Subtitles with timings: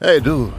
[0.00, 0.52] Hey du,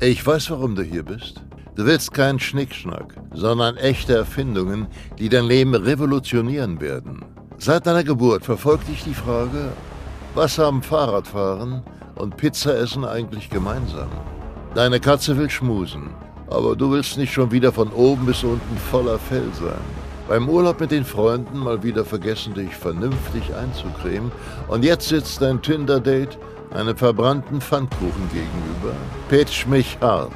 [0.00, 1.42] ich weiß, warum du hier bist.
[1.74, 4.86] Du willst keinen Schnickschnack, sondern echte Erfindungen,
[5.18, 7.24] die dein Leben revolutionieren werden.
[7.58, 9.72] Seit deiner Geburt verfolgt dich die Frage,
[10.36, 11.82] was haben Fahrradfahren
[12.14, 14.08] und Pizzaessen eigentlich gemeinsam?
[14.76, 16.10] Deine Katze will schmusen,
[16.48, 19.80] aber du willst nicht schon wieder von oben bis unten voller Fell sein.
[20.28, 24.30] Beim Urlaub mit den Freunden mal wieder vergessen, dich vernünftig einzucremen
[24.68, 26.38] und jetzt sitzt dein Tinder-Date
[26.72, 28.94] einem verbrannten Pfannkuchen gegenüber.
[29.28, 30.32] Pitch mich hart.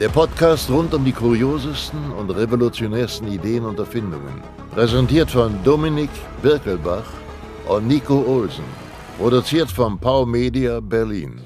[0.00, 4.42] Der Podcast rund um die kuriosesten und revolutionärsten Ideen und Erfindungen.
[4.74, 6.10] Präsentiert von Dominik
[6.42, 7.06] Birkelbach
[7.66, 8.64] und Nico Olsen.
[9.18, 11.40] Produziert von Pau Media Berlin.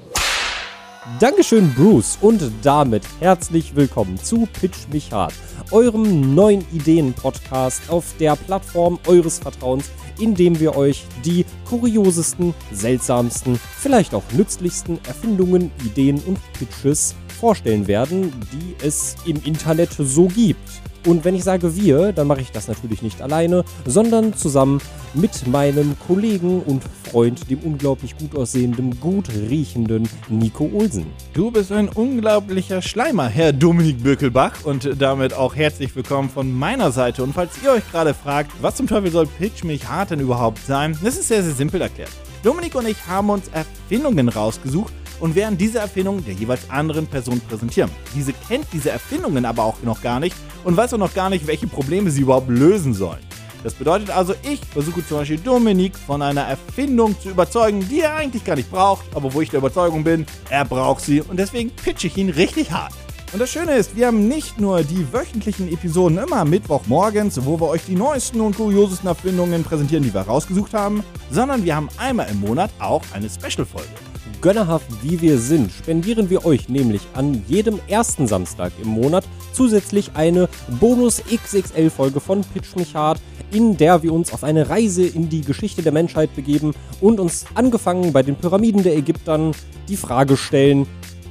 [1.19, 5.33] Dankeschön, Bruce, und damit herzlich willkommen zu Pitch mich hart,
[5.71, 9.89] eurem neuen Ideen-Podcast auf der Plattform eures Vertrauens,
[10.19, 17.87] in dem wir euch die kuriosesten, seltsamsten, vielleicht auch nützlichsten Erfindungen, Ideen und Pitches vorstellen
[17.87, 20.59] werden, die es im Internet so gibt.
[21.05, 24.79] Und wenn ich sage wir, dann mache ich das natürlich nicht alleine, sondern zusammen
[25.15, 31.07] mit meinem Kollegen und Freund, dem unglaublich gut aussehenden, gut riechenden Nico Olsen.
[31.33, 36.91] Du bist ein unglaublicher Schleimer, Herr Dominik Birkelbach, und damit auch herzlich willkommen von meiner
[36.91, 37.23] Seite.
[37.23, 40.63] Und falls ihr euch gerade fragt, was zum Teufel soll Pitch mich hart denn überhaupt
[40.65, 42.11] sein, das ist sehr, sehr simpel erklärt.
[42.43, 47.39] Dominik und ich haben uns Erfindungen rausgesucht und werden diese Erfindungen der jeweils anderen Person
[47.39, 47.89] präsentieren.
[48.13, 51.47] Diese kennt diese Erfindungen aber auch noch gar nicht und weiß auch noch gar nicht,
[51.47, 53.21] welche Probleme sie überhaupt lösen sollen.
[53.63, 58.15] Das bedeutet also, ich versuche zum Beispiel Dominik von einer Erfindung zu überzeugen, die er
[58.15, 61.69] eigentlich gar nicht braucht, aber wo ich der Überzeugung bin, er braucht sie und deswegen
[61.69, 62.93] pitche ich ihn richtig hart.
[63.33, 67.69] Und das Schöne ist, wir haben nicht nur die wöchentlichen Episoden immer Mittwochmorgens, wo wir
[67.69, 72.29] euch die neuesten und kuriosesten Erfindungen präsentieren, die wir rausgesucht haben, sondern wir haben einmal
[72.29, 74.10] im Monat auch eine Special-Folge.
[74.41, 80.11] Gönnerhaft wie wir sind, spendieren wir euch nämlich an jedem ersten Samstag im Monat zusätzlich
[80.15, 85.05] eine Bonus XXL Folge von Pitch mich hart, in der wir uns auf eine Reise
[85.05, 89.51] in die Geschichte der Menschheit begeben und uns angefangen bei den Pyramiden der Ägyptern
[89.87, 90.87] die Frage stellen,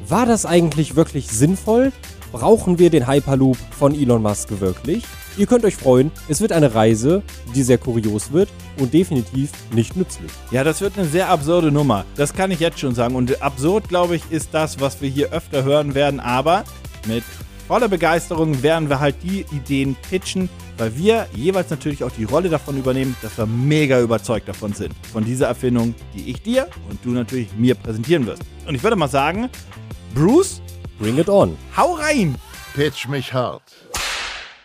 [0.06, 1.93] war das eigentlich wirklich sinnvoll?
[2.31, 5.03] Brauchen wir den Hyperloop von Elon Musk wirklich?
[5.36, 7.22] Ihr könnt euch freuen, es wird eine Reise,
[7.54, 8.48] die sehr kurios wird
[8.78, 10.30] und definitiv nicht nützlich.
[10.50, 12.04] Ja, das wird eine sehr absurde Nummer.
[12.16, 13.14] Das kann ich jetzt schon sagen.
[13.14, 16.20] Und absurd, glaube ich, ist das, was wir hier öfter hören werden.
[16.20, 16.64] Aber
[17.06, 17.24] mit
[17.69, 22.48] voller Begeisterung werden wir halt die Ideen pitchen, weil wir jeweils natürlich auch die Rolle
[22.48, 24.94] davon übernehmen, dass wir mega überzeugt davon sind.
[25.12, 28.42] Von dieser Erfindung, die ich dir und du natürlich mir präsentieren wirst.
[28.66, 29.48] Und ich würde mal sagen,
[30.14, 30.60] Bruce,
[30.98, 31.56] Bring it on.
[31.76, 32.36] hau rein!
[32.74, 33.62] Pitch mich hart.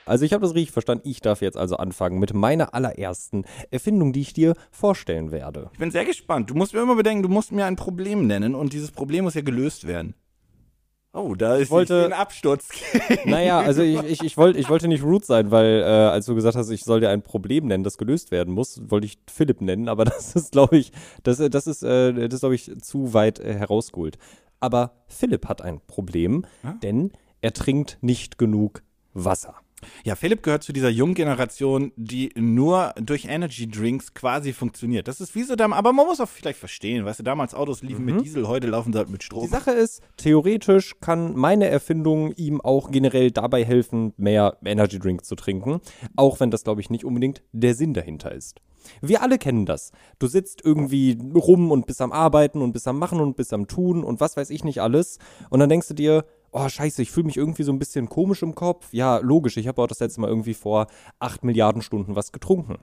[0.06, 1.08] Also ich habe das richtig verstanden.
[1.10, 5.70] Ich darf jetzt also anfangen mit meiner allerersten Erfindung, die ich dir vorstellen werde.
[5.74, 6.50] Ich bin sehr gespannt.
[6.50, 9.34] Du musst mir immer bedenken, du musst mir ein Problem nennen und dieses Problem muss
[9.34, 10.14] ja gelöst werden.
[11.14, 12.68] Oh, da ist wollte- ein Absturz.
[13.24, 16.36] Naja, also ich, ich, ich, wollte, ich wollte nicht rude sein, weil äh, als du
[16.36, 19.62] gesagt hast, ich soll dir ein Problem nennen, das gelöst werden muss, wollte ich Philipp
[19.62, 20.92] nennen, aber das ist, glaube ich,
[21.24, 24.18] das, äh, das ist, äh, das glaube ich, zu weit äh, herausgeholt.
[24.60, 26.46] Aber Philipp hat ein Problem,
[26.84, 27.12] denn
[27.42, 28.84] er trinkt nicht genug
[29.14, 29.56] Wasser.
[30.04, 35.08] Ja, Philipp gehört zu dieser jungen Generation, die nur durch Energy Drinks quasi funktioniert.
[35.08, 37.82] Das ist wie so damals, aber man muss auch vielleicht verstehen, weißt du, damals Autos
[37.82, 39.48] liefen mit Diesel, heute laufen sie halt mit Die Strom.
[39.48, 45.36] Sache ist, theoretisch kann meine Erfindung ihm auch generell dabei helfen, mehr Energy Drinks zu
[45.36, 45.82] trinken,
[46.16, 48.62] auch wenn das, glaube ich, nicht unbedingt der Sinn dahinter ist.
[49.02, 49.92] Wir alle kennen das.
[50.20, 53.68] Du sitzt irgendwie rum und bist am Arbeiten und bist am Machen und bist am
[53.68, 55.20] Tun und was weiß ich nicht alles.
[55.50, 58.42] Und dann denkst du dir, oh scheiße, ich fühle mich irgendwie so ein bisschen komisch
[58.42, 58.88] im Kopf.
[58.92, 60.88] Ja, logisch, ich habe auch das letzte Mal irgendwie vor
[61.20, 62.78] acht Milliarden Stunden was getrunken.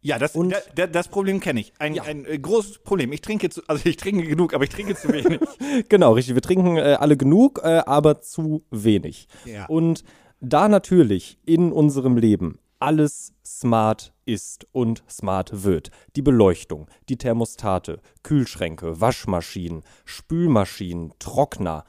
[0.00, 1.72] Ja, das, Und- da, da, das Problem kenne ich.
[1.80, 2.04] Ein, Ja.
[2.04, 3.10] ein äh, großes Problem.
[3.12, 5.40] Ich trinke zu, also ich trinke genug, aber ich trinke zu wenig.
[5.88, 6.34] Genau, richtig.
[6.34, 9.26] Wir trinken äh, alle genug, äh, aber zu wenig.
[9.44, 9.66] Ja.
[9.66, 10.04] Und
[10.40, 18.00] da natürlich in unserem Leben alles smart ist und smart wird, die Beleuchtung, die Thermostate,
[18.22, 21.84] Kühlschränke, Waschmaschinen, Spülmaschinen, Trockner,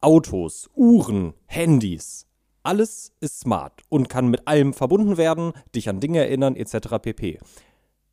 [0.00, 2.28] Autos, Uhren, Handys,
[2.62, 7.00] alles ist smart und kann mit allem verbunden werden, dich an Dinge erinnern etc.
[7.02, 7.40] pp.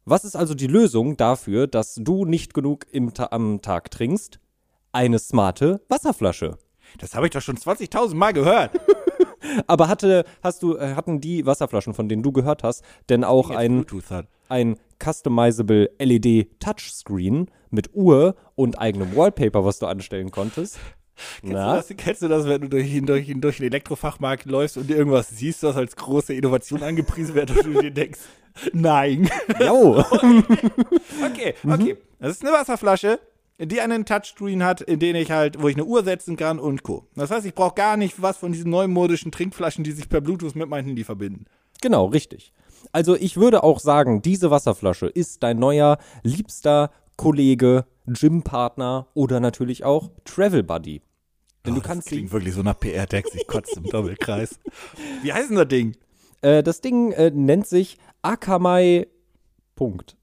[0.03, 4.39] Was ist also die Lösung dafür, dass du nicht genug Ta am Tag trinkst?
[4.93, 6.57] Eine smarte Wasserflasche.
[6.97, 8.71] Das habe ich doch schon 20.000 Mal gehört.
[9.67, 13.51] Aber hatte, hast du, äh, hatten die Wasserflaschen, von denen du gehört hast, denn auch
[13.51, 13.85] ein,
[14.49, 20.79] ein customizable LED Touchscreen mit Uhr und eigenem Wallpaper, was du anstellen konntest?
[21.41, 24.89] Kennst, du das, kennst du das, wenn du durch, durch, durch den Elektrofachmarkt läufst und
[24.89, 28.19] irgendwas siehst, was als große Innovation angepriesen wird und du dir denkst,
[28.73, 29.29] nein.
[29.59, 30.03] Jo.
[31.25, 31.97] Okay, okay.
[32.19, 33.19] Das ist eine Wasserflasche
[33.57, 36.83] die einen Touchscreen hat, in den ich halt, wo ich eine Uhr setzen kann und
[36.83, 37.07] Co.
[37.15, 40.55] Das heißt, ich brauche gar nicht was von diesen neumodischen Trinkflaschen, die sich per Bluetooth
[40.55, 41.45] mit meinem Handy verbinden.
[41.81, 42.51] Genau, richtig.
[42.91, 49.83] Also ich würde auch sagen, diese Wasserflasche ist dein neuer, liebster Kollege, Gympartner oder natürlich
[49.83, 51.01] auch Travel Buddy.
[51.65, 54.59] Denn du Oh, das kannst klingt wirklich so nach PR-Text, ich kotze im Doppelkreis.
[55.23, 55.95] Wie heißt denn das Ding?
[56.41, 59.07] äh, das Ding äh, nennt sich Akamai
[59.75, 60.15] Punkt.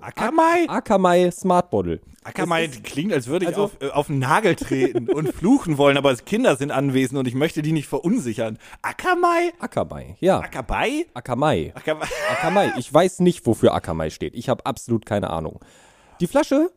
[0.00, 0.64] Akamai?
[0.68, 2.00] Akamai Smart Bottle.
[2.22, 5.96] Akamai klingt, als würde ich also- auf, äh, auf einen Nagel treten und fluchen wollen,
[5.96, 8.58] aber Kinder sind anwesend und ich möchte die nicht verunsichern.
[8.82, 9.52] Akamai?
[9.58, 10.40] Akamai, ja.
[10.40, 11.06] Akabai?
[11.14, 11.72] Akamai.
[11.74, 12.06] Akamai.
[12.32, 12.72] Akamai.
[12.78, 14.34] Ich weiß nicht, wofür Akamai steht.
[14.34, 15.60] Ich habe absolut keine Ahnung.
[16.20, 16.70] Die Flasche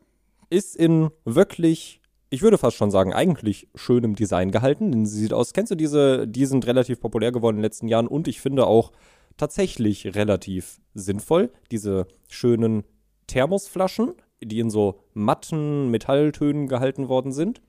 [0.50, 2.00] ist in wirklich,
[2.30, 4.92] ich würde fast schon sagen, eigentlich schönem Design gehalten.
[4.92, 7.88] Denn sie sieht aus, kennst du diese, die sind relativ populär geworden in den letzten
[7.88, 8.92] Jahren und ich finde auch
[9.36, 11.50] tatsächlich relativ sinnvoll.
[11.70, 12.84] Diese schönen
[13.26, 17.60] Thermosflaschen, die in so matten Metalltönen gehalten worden sind.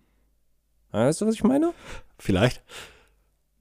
[0.92, 1.74] Weißt du, was ich meine?
[2.18, 2.64] Vielleicht.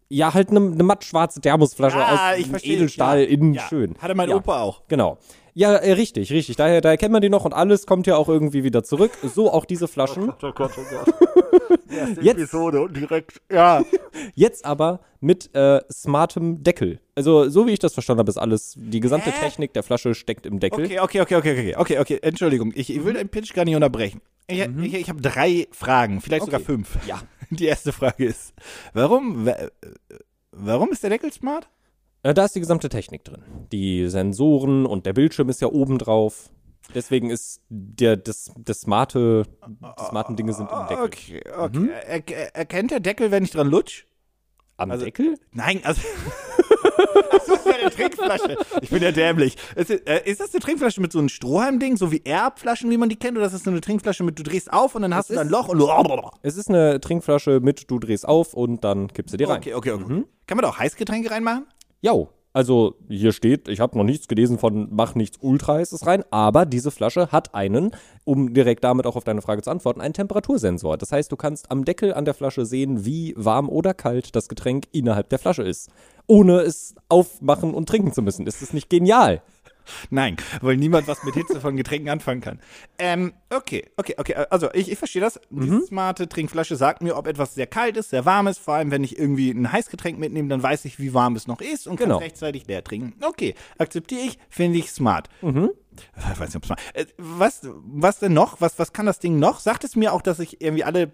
[0.09, 2.77] Ja, halt eine ne mattschwarze Thermosflasche Ah, aus ich verstehe.
[2.77, 3.63] Edelstahl Ja, innen ja.
[3.69, 3.97] schön.
[3.99, 4.37] Hatte mein ja.
[4.37, 4.83] Opa auch.
[4.87, 5.19] Genau.
[5.57, 6.57] Ja, äh, richtig, richtig.
[6.57, 9.13] Daher, daher kennt man die noch und alles kommt ja auch irgendwie wieder zurück.
[9.23, 10.31] So auch diese Flaschen.
[10.31, 11.15] Oh Gott, oh Gott.
[11.91, 13.85] Erste Jetzt- Episode und direkt, ja.
[14.35, 16.99] Jetzt aber mit äh, smartem Deckel.
[17.15, 19.41] Also, so wie ich das verstanden habe, ist alles, die gesamte Hä?
[19.45, 20.85] Technik der Flasche steckt im Deckel.
[20.87, 22.19] Okay, okay, okay, okay, okay, okay, okay.
[22.23, 24.21] Entschuldigung, ich, ich will deinen Pitch gar nicht unterbrechen.
[24.49, 26.67] Ich, ich, ich habe drei Fragen, vielleicht sogar Okay.
[26.73, 26.99] fünf.
[27.07, 27.23] Ja.
[27.51, 28.55] Die erste Frage ist,
[28.93, 29.57] warum, wa-
[30.51, 31.69] warum ist der Deckel smart?
[32.25, 33.43] Äh, da ist die gesamte Technik drin.
[33.71, 36.51] Die Sensoren und der Bildschirm ist ja oben drauf.
[36.95, 41.05] Deswegen ist der, das, das smarte, die smarten Dinge sind im Deckel.
[41.05, 41.89] Okay, okay.
[42.07, 44.05] Er, er, erkennt der Deckel, wenn ich dran lutsch?
[44.79, 45.37] Am also- Deckel?
[45.53, 46.01] Nein, also.
[47.31, 48.57] Das wäre eine Trinkflasche.
[48.83, 49.57] Ich bin ja dämlich.
[49.77, 53.09] Ist, äh, ist das eine Trinkflasche mit so einem Strohhalm-Ding, so wie Air-Flaschen, wie man
[53.09, 53.37] die kennt?
[53.37, 55.39] Oder ist das so eine Trinkflasche mit, du drehst auf und dann hast du ist-
[55.39, 56.31] da ein Loch und du.
[56.43, 59.59] Es ist eine Trinkflasche mit, du drehst auf und dann kippst du die rein.
[59.59, 60.25] Okay, okay, okay.
[60.47, 61.67] Kann man da auch Heißgetränke reinmachen?
[62.05, 66.23] Jo, also hier steht, ich habe noch nichts gelesen von mach nichts ultra heißes rein,
[66.31, 67.93] aber diese Flasche hat einen,
[68.25, 70.99] um direkt damit auch auf deine Frage zu antworten, einen Temperatursensor.
[70.99, 74.51] Das heißt, du kannst am Deckel an der Flasche sehen, wie warm oder kalt das
[74.51, 75.89] Getränk innerhalb der Flasche ist,
[76.27, 78.47] ohne es aufmachen und trinken zu müssen.
[78.47, 79.41] Ist das nicht genial?
[80.11, 82.61] Nein, weil niemand was mit Hitze von Getränken anfangen kann.
[82.99, 84.35] Ähm, okay, okay, okay.
[84.51, 85.41] Also ich, ich verstehe das.
[85.51, 85.81] Mhm.
[85.81, 88.59] Die smarte Trinkflasche sagt mir, ob etwas sehr kalt ist, sehr warm ist.
[88.59, 91.61] Vor allem, wenn ich irgendwie ein Heißgetränk mitnehme, dann weiß ich, wie warm es noch
[91.61, 92.17] ist und Genau.
[92.17, 93.15] kann rechtzeitig leer trinken.
[93.25, 95.29] Okay, akzeptiere ich, finde ich smart.
[95.43, 95.71] Mhm.
[96.33, 96.81] Ich weiß nicht, ob smart.
[96.95, 98.61] Äh, was, was denn noch?
[98.61, 99.61] Was, was kann das Ding noch?
[99.61, 101.13] Sagt es mir auch, dass ich irgendwie alle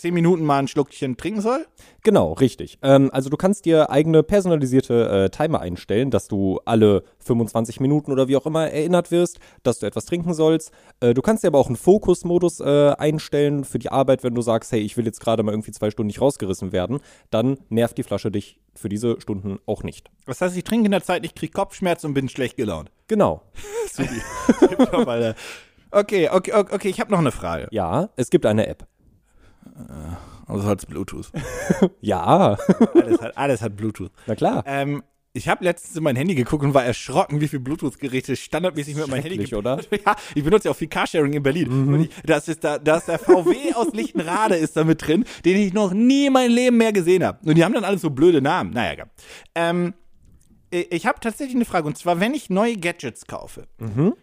[0.00, 1.66] zehn Minuten mal ein Schluckchen trinken soll?
[2.02, 2.78] Genau, richtig.
[2.82, 8.12] Ähm, also du kannst dir eigene personalisierte äh, Timer einstellen, dass du alle 25 Minuten
[8.12, 10.70] oder wie auch immer erinnert wirst, dass du etwas trinken sollst.
[11.00, 14.42] Äh, du kannst dir aber auch einen Fokusmodus äh, einstellen für die Arbeit, wenn du
[14.42, 17.00] sagst, hey, ich will jetzt gerade mal irgendwie zwei Stunden nicht rausgerissen werden,
[17.30, 20.10] dann nervt die Flasche dich für diese Stunden auch nicht.
[20.26, 22.90] Das heißt, ich trinke in der Zeit nicht, kriege Kopfschmerzen und bin schlecht gelaunt.
[23.08, 23.42] Genau.
[25.92, 27.68] Okay, okay, okay, okay, ich habe noch eine Frage.
[27.70, 28.86] Ja, es gibt eine App.
[30.46, 31.30] Also als Bluetooth.
[32.00, 32.56] Ja,
[32.94, 34.10] Alles hat, alles hat Bluetooth.
[34.26, 34.62] na klar.
[34.66, 35.02] Ähm,
[35.32, 39.06] ich habe letztens in mein Handy geguckt und war erschrocken, wie viele Bluetooth-Geräte standardmäßig mit
[39.08, 39.78] meinem Handy ge- oder?
[40.06, 41.68] Ja, ich benutze ja auch viel Carsharing in Berlin.
[41.92, 45.26] Und ich, das ist da, da ist der VW aus Lichtenrade ist da mit drin,
[45.44, 47.38] den ich noch nie in meinem Leben mehr gesehen habe.
[47.46, 48.70] Und die haben dann alle so blöde Namen.
[48.70, 49.10] Naja, egal.
[49.54, 49.92] Ähm,
[50.70, 53.66] ich ich habe tatsächlich eine Frage und zwar, wenn ich neue Gadgets kaufe,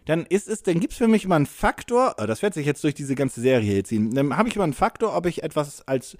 [0.04, 2.66] dann ist es, dann gibt es für mich immer einen Faktor, oh, das wird sich
[2.66, 5.42] jetzt durch diese ganze Serie hier ziehen, dann habe ich immer einen Faktor, ob ich
[5.42, 6.16] etwas als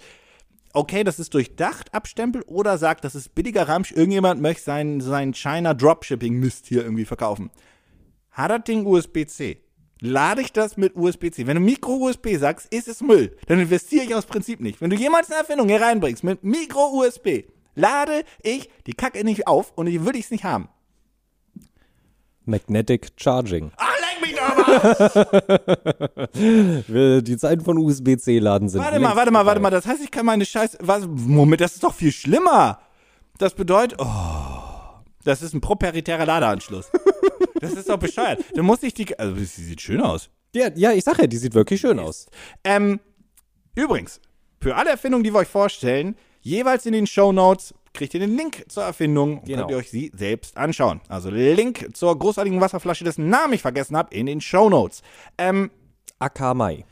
[0.73, 5.33] okay, das ist durchdacht abstempel oder sagt, das ist billiger Ramsch, irgendjemand möchte sein, sein
[5.33, 7.49] China Dropshipping Mist hier irgendwie verkaufen.
[8.31, 9.61] Hat das Ding USB-C?
[10.01, 11.47] Lade ich das mit USB-C?
[11.47, 13.37] Wenn du Micro-USB sagst, ist es Müll.
[13.47, 14.81] Dann investiere ich aus Prinzip nicht.
[14.81, 19.73] Wenn du jemals eine Erfindung hier reinbringst mit Micro-USB, lade ich die Kacke nicht auf
[19.75, 20.69] und die würde ich es nicht haben.
[22.45, 23.71] Magnetic Charging.
[23.77, 24.55] Ah, leck mich doch
[26.33, 27.21] mal!
[27.21, 28.81] Die Zeiten von USB-C-Laden sind.
[28.81, 29.71] Warte mal, warte mal, warte mal.
[29.71, 30.77] Das heißt, ich kann meine Scheiße.
[30.81, 31.07] Was?
[31.07, 32.79] Moment, das ist doch viel schlimmer.
[33.37, 33.99] Das bedeutet.
[33.99, 34.05] Oh.
[35.23, 36.91] Das ist ein proprietärer Ladeanschluss.
[37.59, 38.43] das ist doch bescheuert.
[38.53, 39.17] Dann muss ich die.
[39.17, 40.29] Also, sie sieht schön aus.
[40.53, 42.27] Ja, ja, ich sag ja, die sieht wirklich schön aus.
[42.63, 42.99] Ähm,
[43.75, 44.21] übrigens,
[44.61, 48.35] für alle Erfindungen, die wir euch vorstellen, jeweils in den Show Notes kriegt ihr den
[48.37, 49.61] Link zur Erfindung und Genau.
[49.61, 51.01] könnt ihr euch sie selbst anschauen.
[51.09, 55.01] Also Link zur großartigen Wasserflasche, dessen Namen ich vergessen habe, in den Show Notes.
[55.37, 55.71] Ähm,
[56.19, 56.85] Akamai.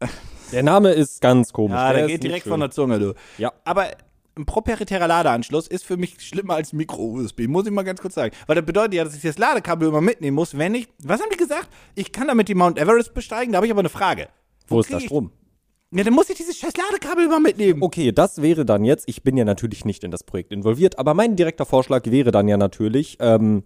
[0.52, 1.74] Der Name ist ganz komisch.
[1.76, 2.50] ja, der ist geht direkt schön.
[2.50, 3.14] von der Zunge, du.
[3.38, 3.52] Ja.
[3.64, 3.86] Aber
[4.36, 8.34] ein proprietärer Ladeanschluss ist für mich schlimmer als Micro-USB, muss ich mal ganz kurz sagen.
[8.46, 10.88] Weil das bedeutet ja, dass ich das Ladekabel immer mitnehmen muss, wenn ich.
[11.02, 11.68] Was haben die gesagt?
[11.94, 14.28] Ich kann damit die Mount Everest besteigen, da habe ich aber eine Frage.
[14.68, 15.32] Wo ist krieg da ich- Strom?
[15.94, 17.82] Ja, dann muss ich dieses scheiß Ladekabel mal mitnehmen.
[17.82, 21.12] Okay, das wäre dann jetzt, ich bin ja natürlich nicht in das Projekt involviert, aber
[21.12, 23.62] mein direkter Vorschlag wäre dann ja natürlich ähm,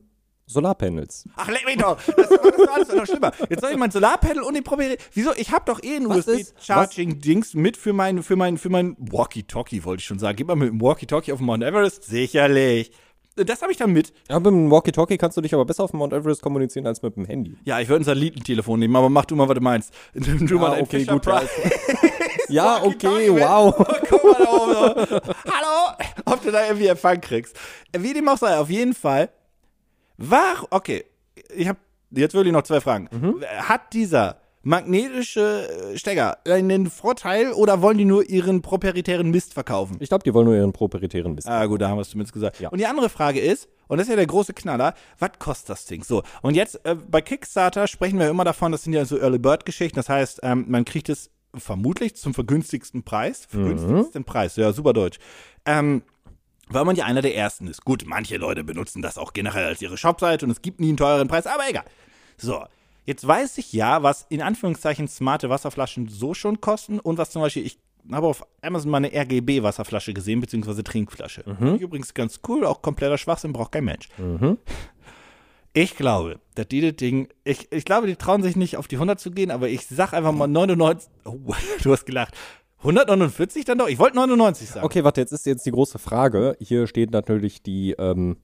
[0.47, 1.28] Solarpanels.
[1.37, 1.99] Ach, leck mich doch.
[2.16, 3.33] Das ist das alles noch schlimmer.
[3.49, 4.97] Jetzt soll ich mein Solarpanel und den Probieren.
[5.12, 5.30] Wieso?
[5.37, 10.00] Ich habe doch eh ein USB-Charging-Dings mit für mein, für mein, für mein Walkie-Talkie, wollte
[10.00, 10.37] ich schon sagen.
[10.37, 12.04] Gib mal mit dem Walkie-Talkie auf den Mount Everest.
[12.04, 12.90] Sicherlich.
[13.37, 14.12] Das habe ich dann mit.
[14.30, 17.02] Ja, mit dem Walkie-Talkie kannst du dich aber besser auf dem Mount Everest kommunizieren als
[17.02, 17.56] mit dem Handy.
[17.64, 19.92] Ja, ich würde ein Satellitentelefon nehmen, aber mach du mal, was du meinst.
[20.14, 21.50] Nimm du mal dein okay, Fisher gut, Price.
[22.48, 23.74] Ja, okay, wow.
[24.08, 25.06] Guck mal da oben.
[25.08, 25.20] so.
[25.50, 25.96] Hallo?
[26.24, 27.56] Ob du da irgendwie Empfang kriegst.
[27.96, 29.30] Wie dem auch sei, auf jeden Fall.
[30.18, 31.04] War, okay,
[31.54, 31.78] ich habe
[32.10, 33.08] jetzt wirklich noch zwei Fragen.
[33.12, 33.44] Mhm.
[33.58, 39.96] Hat dieser magnetische Stecker einen Vorteil oder wollen die nur ihren proprietären Mist verkaufen?
[40.00, 41.48] Ich glaube, die wollen nur ihren proprietären Wissen.
[41.48, 42.58] Ah, gut, da haben wir es zumindest gesagt.
[42.58, 42.70] Ja.
[42.70, 45.86] Und die andere Frage ist, und das ist ja der große Knaller, was kostet das
[45.86, 46.02] Ding?
[46.02, 49.38] So, und jetzt äh, bei Kickstarter sprechen wir immer davon, das sind ja so Early
[49.38, 53.46] Bird Geschichten, das heißt, ähm, man kriegt es vermutlich zum vergünstigsten Preis.
[53.46, 55.18] Vergünstigsten Preis, ja, super deutsch.
[55.64, 56.02] Ähm,
[56.68, 57.84] weil man ja einer der ersten ist.
[57.84, 60.96] Gut, manche Leute benutzen das auch generell als ihre Shopseite und es gibt nie einen
[60.96, 61.84] teureren Preis, aber egal.
[62.36, 62.64] So,
[63.04, 67.42] jetzt weiß ich ja, was in Anführungszeichen smarte Wasserflaschen so schon kosten und was zum
[67.42, 67.78] Beispiel, ich
[68.10, 71.42] habe auf Amazon mal eine RGB-Wasserflasche gesehen, beziehungsweise Trinkflasche.
[71.76, 74.08] Übrigens ganz cool, auch kompletter Schwachsinn, braucht kein Mensch.
[75.76, 78.97] Ich glaube, dass die das Ding, ich, ich glaube, die trauen sich nicht auf die
[78.97, 81.37] 100 zu gehen, aber ich sag einfach mal 99, oh,
[81.83, 82.35] du hast gelacht.
[82.78, 83.87] 149 dann doch?
[83.87, 84.87] Ich wollte 99 sagen.
[84.87, 86.56] Okay, warte, jetzt ist jetzt die große Frage.
[86.61, 88.38] Hier steht natürlich die, ähm,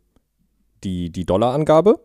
[0.85, 2.01] die, die Dollarangabe.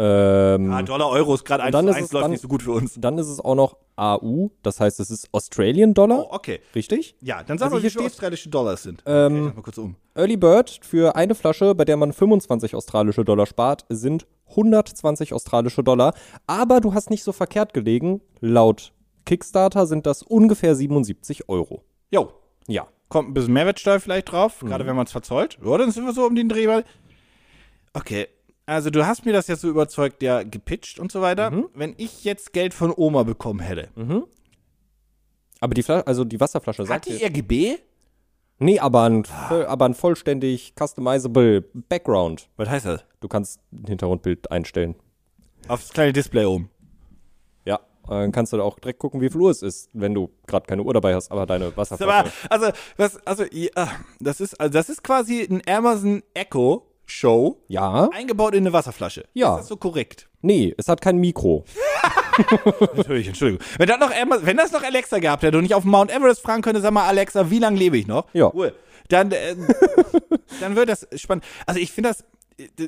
[0.00, 2.40] Ähm, Ah, Dollar, Euro ist gerade 1 dann zu ist 1, es läuft dann- nicht
[2.42, 2.94] so gut für uns.
[2.98, 6.60] dann ist es auch noch AU, das heißt, es ist Australian Dollar, Oh, okay.
[6.76, 7.16] richtig?
[7.20, 9.02] Ja, dann sag Also mal, wie viele australische Dollars sind.
[9.06, 9.96] Ähm, Okay, mal kurz um.
[10.14, 14.26] Early Bird für eine Flasche, bei der man 25 australische Dollar spart, sind
[14.56, 16.14] 120 australische Dollar.
[16.46, 18.20] Aber du hast nicht so verkehrt gelegen.
[18.40, 18.92] Laut
[19.26, 21.82] Kickstarter sind das ungefähr 77 Euro.
[22.10, 22.30] Jo,
[22.68, 22.86] Ja.
[23.08, 24.68] kommt ein bisschen Mehrwertsteuer vielleicht drauf, Mhm.
[24.68, 25.58] gerade wenn man es verzollt.
[25.64, 26.82] Ja, dann sind wir so um den Dreh.
[27.94, 28.28] Okay,
[28.68, 31.50] also du hast mir das jetzt so überzeugt, ja, gepitcht und so weiter.
[31.50, 31.68] Mhm.
[31.74, 33.88] Wenn ich jetzt Geld von Oma bekommen hätte,
[35.60, 37.78] Aber die, Fla also die Wasserflasche hat sagt die dir- RGB?
[38.60, 42.48] Nee, aber ein, voll- aber ein vollständig customizable Background.
[42.56, 43.04] Was heißt das?
[43.20, 44.96] Du kannst ein Hintergrundbild einstellen.
[45.68, 46.68] Aufs kleine Display oben.
[47.64, 47.78] Ja.
[48.08, 50.66] Dann kannst du da auch direkt gucken, wie viel Uhr es ist, wenn du gerade
[50.66, 52.32] keine Uhr dabei hast, aber deine Aber, Wasserflasche.
[52.50, 53.70] also, was, also, ja,
[54.18, 58.08] das ist, also, das ist quasi ein Amazon Echo Show Ja.
[58.12, 59.24] eingebaut in eine Wasserflasche.
[59.34, 59.54] Ja.
[59.54, 60.28] Ist das so korrekt?
[60.42, 61.64] Nee, es hat kein Mikro.
[62.94, 63.64] Natürlich, Entschuldigung.
[63.78, 64.10] Wenn das noch,
[64.42, 67.06] wenn das noch Alexa gehabt hätte und ich auf Mount Everest fragen könnte, sag mal,
[67.06, 68.26] Alexa, wie lange lebe ich noch?
[68.32, 68.46] Ja.
[68.46, 68.74] Ruhe.
[69.08, 69.56] Dann, äh,
[70.60, 71.44] dann wird das spannend.
[71.66, 72.24] Also ich finde das,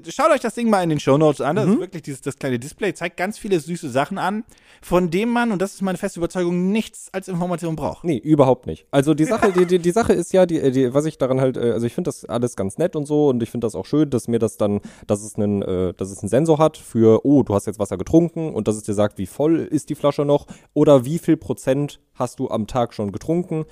[0.09, 1.57] schaut euch das Ding mal in den Shownotes an.
[1.57, 1.73] Das Mhm.
[1.75, 4.45] ist wirklich dieses, das kleine Display, zeigt ganz viele süße Sachen an,
[4.83, 8.05] von dem man, und das ist meine feste Überzeugung, nichts als Information braucht.
[8.05, 8.87] Nee, überhaupt nicht.
[8.91, 11.57] Also die Sache, die, die, die Sache ist ja, die, die, was ich daran halt,
[11.57, 13.87] äh, also ich finde das alles ganz nett und so und ich finde das auch
[13.87, 17.25] schön, dass mir das dann, dass es einen, äh, dass es einen Sensor hat für,
[17.25, 19.95] oh, du hast jetzt Wasser getrunken und dass es dir sagt, wie voll ist die
[19.95, 23.65] Flasche noch oder wie viel Prozent hast du am Tag schon getrunken.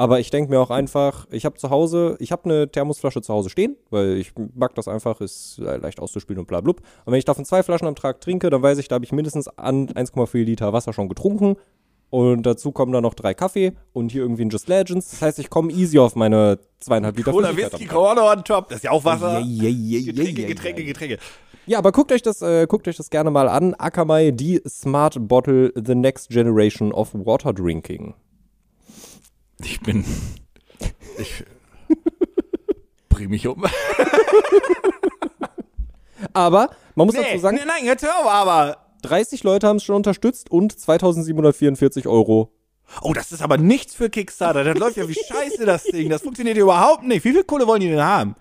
[0.00, 3.34] Aber ich denke mir auch einfach, ich habe zu Hause, ich habe eine Thermosflasche zu
[3.34, 6.82] Hause stehen, weil ich mag das einfach, ist äh, leicht auszuspielen und bla blub.
[7.04, 9.10] Und wenn ich davon zwei Flaschen am Tag trinke, dann weiß ich, da habe ich
[9.10, 11.56] mindestens an 1,4 Liter Wasser schon getrunken.
[12.10, 15.10] Und dazu kommen dann noch drei Kaffee und hier irgendwie ein Just Legends.
[15.10, 17.84] Das heißt, ich komme easy auf meine zweieinhalb Liter Oder Whisky.
[17.86, 18.68] Corona on top.
[18.68, 19.40] Das ist ja auch Wasser.
[19.40, 20.84] Ja, ja, ja, ja, Getränke, Getränke.
[20.84, 21.18] Getränke.
[21.66, 23.74] Ja, aber guckt euch das, äh, guckt euch das gerne mal an.
[23.74, 28.14] Akamai, die Smart Bottle, the next generation of water drinking.
[29.62, 30.04] Ich bin.
[31.18, 31.44] Ich.
[33.08, 33.64] Bring mich um.
[36.32, 38.78] Aber man muss Nee, dazu sagen, nee, nein, jetzt hör auf, aber.
[39.02, 42.52] 30 Leute haben es schon unterstützt und 2744 Euro.
[43.02, 44.64] Oh, das ist aber nichts für Kickstarter.
[44.64, 46.08] Das läuft ja wie scheiße, das Ding.
[46.08, 47.24] Das funktioniert überhaupt nicht.
[47.24, 48.34] Wie viel Kohle wollen die denn haben?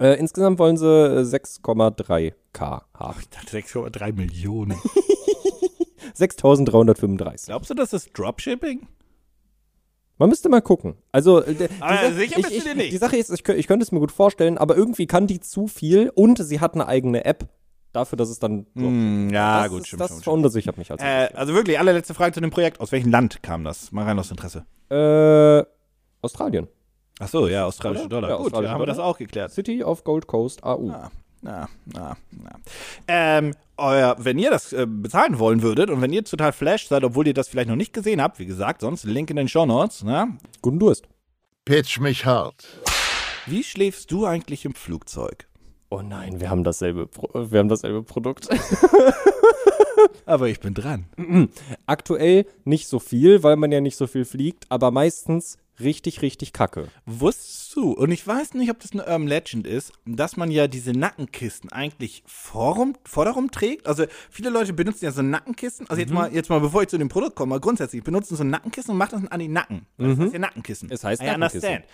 [0.00, 3.20] Äh, insgesamt wollen sie äh, 6,3k haben.
[3.20, 4.80] Ich dachte 6,3 Millionen.
[6.14, 7.46] 6335.
[7.46, 8.88] Glaubst du, das ist Dropshipping?
[10.22, 10.94] Man müsste mal gucken.
[11.10, 12.92] Also, äh, Aber die Sa- sicher ich, bist du ich, dir nicht.
[12.92, 15.66] Die Sache ist, ich, ich könnte es mir gut vorstellen, aber irgendwie kann die zu
[15.66, 17.48] viel und sie hat eine eigene App
[17.92, 18.66] dafür, dass es dann.
[18.76, 20.14] Hm, ja, das gut, ist, stimmt das schon.
[20.18, 20.24] stimmt.
[20.24, 22.78] verunsichert mich als Äh, also wirklich, allerletzte Frage zu dem Projekt.
[22.78, 23.90] Aus welchem Land kam das?
[23.90, 24.64] Mal rein aus Interesse.
[24.90, 25.64] äh,
[26.22, 26.68] Australien.
[27.18, 28.08] Ach so, ja, australische?
[28.08, 28.30] Dollar.
[28.30, 29.50] Ja, Gut, ja, haben wir das auch geklärt.
[29.50, 30.90] City of Gold Coast AU.
[30.90, 31.10] Ah,
[31.42, 32.60] na, na, na.
[33.08, 37.02] Ähm, euer, wenn ihr das äh, bezahlen wollen würdet und wenn ihr total flash seid,
[37.04, 39.66] obwohl ihr das vielleicht noch nicht gesehen habt, wie gesagt, sonst Link in den Show
[39.66, 40.38] Notes, ne?
[40.62, 41.08] Guten Durst.
[41.64, 42.64] Pitch mich hart.
[43.46, 45.48] Wie schläfst du eigentlich im Flugzeug?
[45.90, 48.48] Oh nein, wir haben dasselbe, Pro wir haben dasselbe Produkt.
[50.26, 51.06] Aber ich bin dran.
[51.86, 56.52] Aktuell nicht so viel, weil man ja nicht so viel fliegt, aber meistens richtig, richtig
[56.52, 56.88] kacke.
[57.06, 60.68] Wusstest du, und ich weiß nicht, ob das eine Urban Legend ist, dass man ja
[60.68, 63.86] diese Nackenkisten eigentlich vorrum, vorderum trägt?
[63.86, 65.88] Also viele Leute benutzen ja so Nackenkissen.
[65.88, 68.92] Also jetzt mal, jetzt mal, bevor ich zu dem Produkt komme, grundsätzlich benutzen so Nackenkissen
[68.92, 69.86] und machen das an die Nacken.
[69.98, 70.90] Das heißt ja Nackenkissen.
[70.90, 71.68] Es heißt I Nackenkissen.
[71.68, 71.84] understand.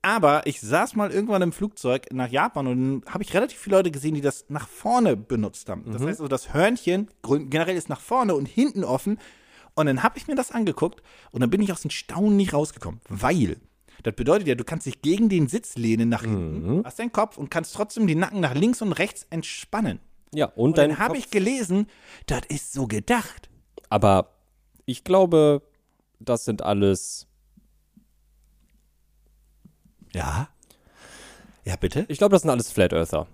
[0.00, 3.76] Aber ich saß mal irgendwann im Flugzeug nach Japan und dann habe ich relativ viele
[3.76, 5.84] Leute gesehen, die das nach vorne benutzt haben.
[5.86, 9.18] Das heißt also, das Hörnchen generell ist nach vorne und hinten offen.
[9.78, 12.52] Und dann habe ich mir das angeguckt und dann bin ich aus dem Staunen nicht
[12.52, 13.58] rausgekommen, weil
[14.02, 17.38] das bedeutet ja, du kannst dich gegen den Sitz lehnen nach hinten, hast deinen Kopf
[17.38, 20.00] und kannst trotzdem den Nacken nach links und rechts entspannen.
[20.34, 21.86] Ja, und, Und dann habe ich gelesen,
[22.26, 23.48] das ist so gedacht.
[23.88, 24.34] Aber
[24.84, 25.62] ich glaube,
[26.18, 27.28] das sind alles.
[30.12, 30.48] Ja.
[31.64, 32.04] Ja, bitte?
[32.08, 33.28] Ich glaube, das sind alles Flat Earther.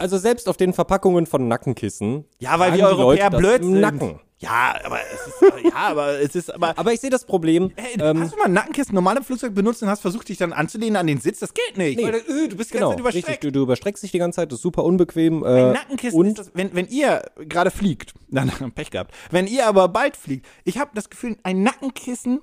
[0.00, 2.24] Also selbst auf den Verpackungen von Nackenkissen.
[2.38, 3.80] Ja, weil wir Leute Europäer das blöd sind.
[3.80, 4.20] Nacken.
[4.38, 6.78] Ja, aber es ist, ja, aber es ist, aber.
[6.78, 7.72] Aber ich sehe das Problem.
[7.76, 10.38] Hey, ähm, hast du mal ein Nackenkissen normal im Flugzeug benutzt und hast versucht, dich
[10.38, 11.40] dann anzulehnen an den Sitz?
[11.40, 11.98] Das geht nicht.
[11.98, 12.04] Nee.
[12.04, 13.40] Weil, äh, du bist genau, richtig.
[13.40, 15.44] Du, du überstreckst dich die ganze Zeit, das ist super unbequem.
[15.44, 19.12] Äh, Ein Nackenkissen und ist das, wenn, wenn ihr gerade fliegt, dann Pech gehabt.
[19.30, 22.40] Wenn ihr aber bald fliegt, ich habe das Gefühl, ein Nackenkissen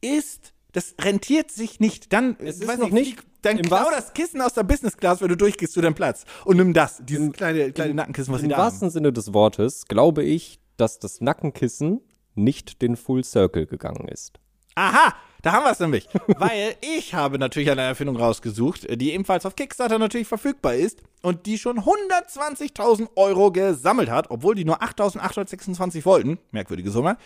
[0.00, 2.12] ist, das rentiert sich nicht.
[2.12, 4.62] Dann, Es ich ist weiß noch nicht dann im klau wahrsten- das Kissen aus der
[4.64, 8.32] Business Class, wenn du durchgehst zu deinem Platz und nimm das, dieses kleine, kleine Nackenkissen,
[8.32, 8.64] was im sie da haben.
[8.64, 12.00] wahrsten Sinne des Wortes glaube ich, dass das Nackenkissen
[12.34, 14.38] nicht den Full Circle gegangen ist.
[14.76, 16.08] Aha, da haben wir es nämlich.
[16.26, 21.46] Weil ich habe natürlich eine Erfindung rausgesucht, die ebenfalls auf Kickstarter natürlich verfügbar ist und
[21.46, 26.38] die schon 120.000 Euro gesammelt hat, obwohl die nur 8.826 wollten.
[26.50, 27.16] Merkwürdige Summe.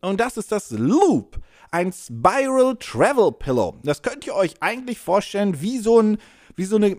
[0.00, 1.38] Und das ist das Loop.
[1.70, 3.76] Ein Spiral Travel Pillow.
[3.84, 6.18] Das könnt ihr euch eigentlich vorstellen wie so ein
[6.56, 6.94] wie so eine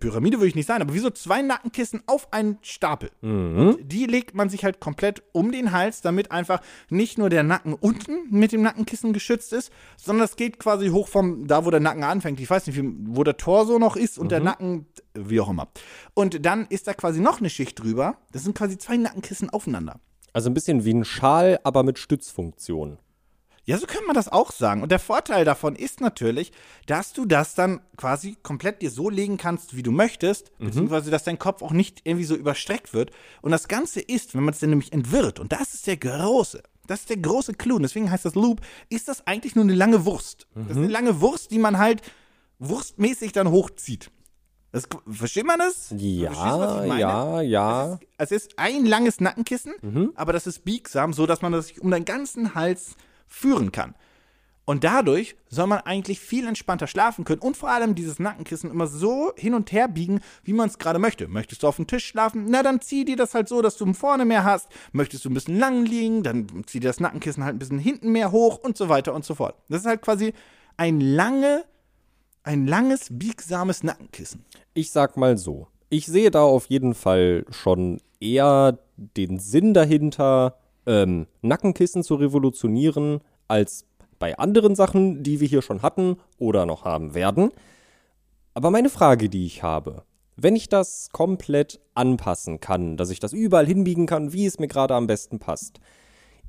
[0.00, 3.10] Pyramide würde ich nicht sagen, aber wie so zwei Nackenkissen auf einen Stapel.
[3.22, 7.42] Und die legt man sich halt komplett um den Hals, damit einfach nicht nur der
[7.42, 11.70] Nacken unten mit dem Nackenkissen geschützt ist, sondern es geht quasi hoch vom, da wo
[11.70, 12.40] der Nacken anfängt.
[12.40, 15.68] Ich weiß nicht, wie, wo der Torso noch ist und der Nacken, wie auch immer.
[16.14, 18.16] Und dann ist da quasi noch eine Schicht drüber.
[18.32, 20.00] Das sind quasi zwei Nackenkissen aufeinander.
[20.32, 22.98] Also ein bisschen wie ein Schal, aber mit Stützfunktion.
[23.64, 24.82] Ja, so kann man das auch sagen.
[24.82, 26.50] Und der Vorteil davon ist natürlich,
[26.86, 31.22] dass du das dann quasi komplett dir so legen kannst, wie du möchtest, beziehungsweise dass
[31.22, 33.12] dein Kopf auch nicht irgendwie so überstreckt wird.
[33.40, 36.60] Und das Ganze ist, wenn man es dann nämlich entwirrt, und das ist der große,
[36.88, 39.74] das ist der große Clou, und deswegen heißt das Loop, ist das eigentlich nur eine
[39.74, 40.48] lange Wurst.
[40.56, 42.02] Das ist eine lange Wurst, die man halt
[42.58, 44.10] wurstmäßig dann hochzieht.
[44.72, 45.94] Das, versteht man das?
[45.96, 48.00] Ja, ja, ja.
[48.18, 49.74] Es ist ein langes Nackenkissen,
[50.16, 52.96] aber das ist biegsam, so dass man das sich um den ganzen Hals
[53.32, 53.94] führen kann.
[54.64, 58.86] Und dadurch soll man eigentlich viel entspannter schlafen können und vor allem dieses Nackenkissen immer
[58.86, 61.26] so hin und her biegen, wie man es gerade möchte.
[61.26, 62.46] Möchtest du auf dem Tisch schlafen?
[62.48, 64.68] Na, dann zieh dir das halt so, dass du vorne mehr hast.
[64.92, 66.22] Möchtest du ein bisschen lang liegen?
[66.22, 69.24] Dann zieh dir das Nackenkissen halt ein bisschen hinten mehr hoch und so weiter und
[69.24, 69.56] so fort.
[69.68, 70.32] Das ist halt quasi
[70.76, 71.64] ein lange,
[72.44, 74.44] ein langes, biegsames Nackenkissen.
[74.74, 75.66] Ich sag mal so.
[75.90, 83.20] Ich sehe da auf jeden Fall schon eher den Sinn dahinter, ähm, Nackenkissen zu revolutionieren,
[83.48, 83.86] als
[84.18, 87.50] bei anderen Sachen, die wir hier schon hatten oder noch haben werden.
[88.54, 90.04] Aber meine Frage, die ich habe,
[90.36, 94.68] wenn ich das komplett anpassen kann, dass ich das überall hinbiegen kann, wie es mir
[94.68, 95.80] gerade am besten passt,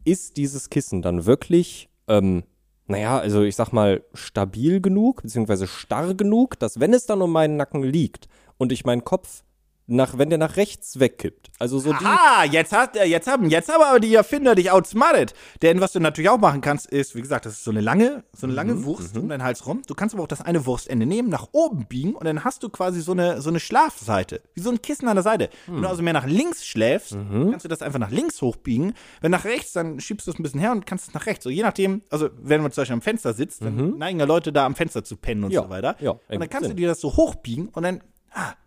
[0.05, 2.43] ist dieses Kissen dann wirklich, ähm,
[2.87, 7.31] naja, also ich sag mal, stabil genug, beziehungsweise starr genug, dass wenn es dann um
[7.31, 9.43] meinen Nacken liegt und ich meinen Kopf
[9.85, 13.49] nach, wenn der nach rechts wegkippt, also so die, Aha, jetzt, hat, äh, jetzt, haben,
[13.49, 15.33] jetzt haben aber die Erfinder dich outsmartet.
[15.61, 18.23] Denn was du natürlich auch machen kannst, ist, wie gesagt, das ist so eine lange,
[18.31, 19.81] so eine lange Wurst um deinen Hals rum.
[19.85, 22.69] Du kannst aber auch das eine Wurstende nehmen, nach oben biegen und dann hast du
[22.69, 24.41] quasi so eine, so eine Schlafseite.
[24.53, 25.49] Wie so ein Kissen an der Seite.
[25.67, 27.11] Wenn du also mehr nach links schläfst,
[27.51, 28.93] kannst du das einfach nach links hochbiegen.
[29.21, 31.43] Wenn nach rechts, dann schiebst du es ein bisschen her und kannst es nach rechts.
[31.43, 34.53] So je nachdem, also wenn man zum Beispiel am Fenster sitzt, dann neigen ja Leute
[34.53, 35.97] da am Fenster zu pennen und Ja, so weiter.
[35.99, 36.77] ja, und dann kannst du Sinn.
[36.77, 38.01] dir das so hochbiegen und dann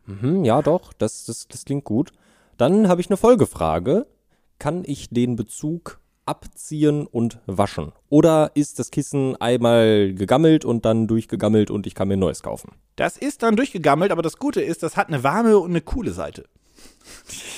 [0.06, 2.12] Hm, ja doch, das, das, das klingt gut.
[2.56, 4.06] Dann habe ich eine Folgefrage.
[4.58, 7.92] Kann ich den Bezug abziehen und waschen?
[8.08, 12.42] Oder ist das Kissen einmal gegammelt und dann durchgegammelt und ich kann mir ein neues
[12.42, 12.72] kaufen?
[12.96, 16.12] Das ist dann durchgegammelt, aber das Gute ist, das hat eine warme und eine coole
[16.12, 16.44] Seite.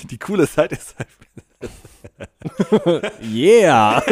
[0.02, 1.08] Die, die coole Seite ist halt.
[3.22, 4.02] Yeah!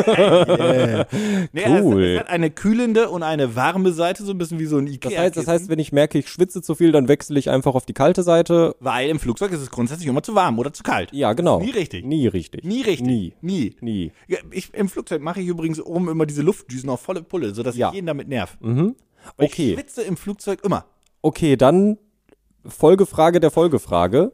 [1.53, 2.03] Nee, Cool.
[2.03, 4.87] Es, es hat eine kühlende und eine warme Seite, so ein bisschen wie so ein
[4.87, 7.51] ikea Das heißt, das heißt, wenn ich merke, ich schwitze zu viel, dann wechsle ich
[7.51, 8.75] einfach auf die kalte Seite.
[8.81, 11.13] Weil im Flugzeug ist es grundsätzlich immer zu warm oder zu kalt.
[11.13, 11.61] Ja, genau.
[11.61, 12.05] Nie richtig.
[12.05, 12.65] Nie richtig.
[12.65, 13.07] Nie richtig.
[13.07, 13.35] Nie.
[13.41, 13.77] Nie.
[13.81, 14.13] Nie.
[14.29, 17.77] Ja, ich, Im Flugzeug mache ich übrigens oben immer diese Luftdüsen auf volle Pulle, sodass
[17.77, 17.89] Ja.
[17.89, 18.57] ich jeden damit nerv.
[18.61, 18.95] Weil
[19.39, 19.75] Ich Okay.
[19.75, 20.87] schwitze im Flugzeug immer.
[21.23, 21.99] Okay, dann
[22.67, 24.33] Folgefrage der Folgefrage.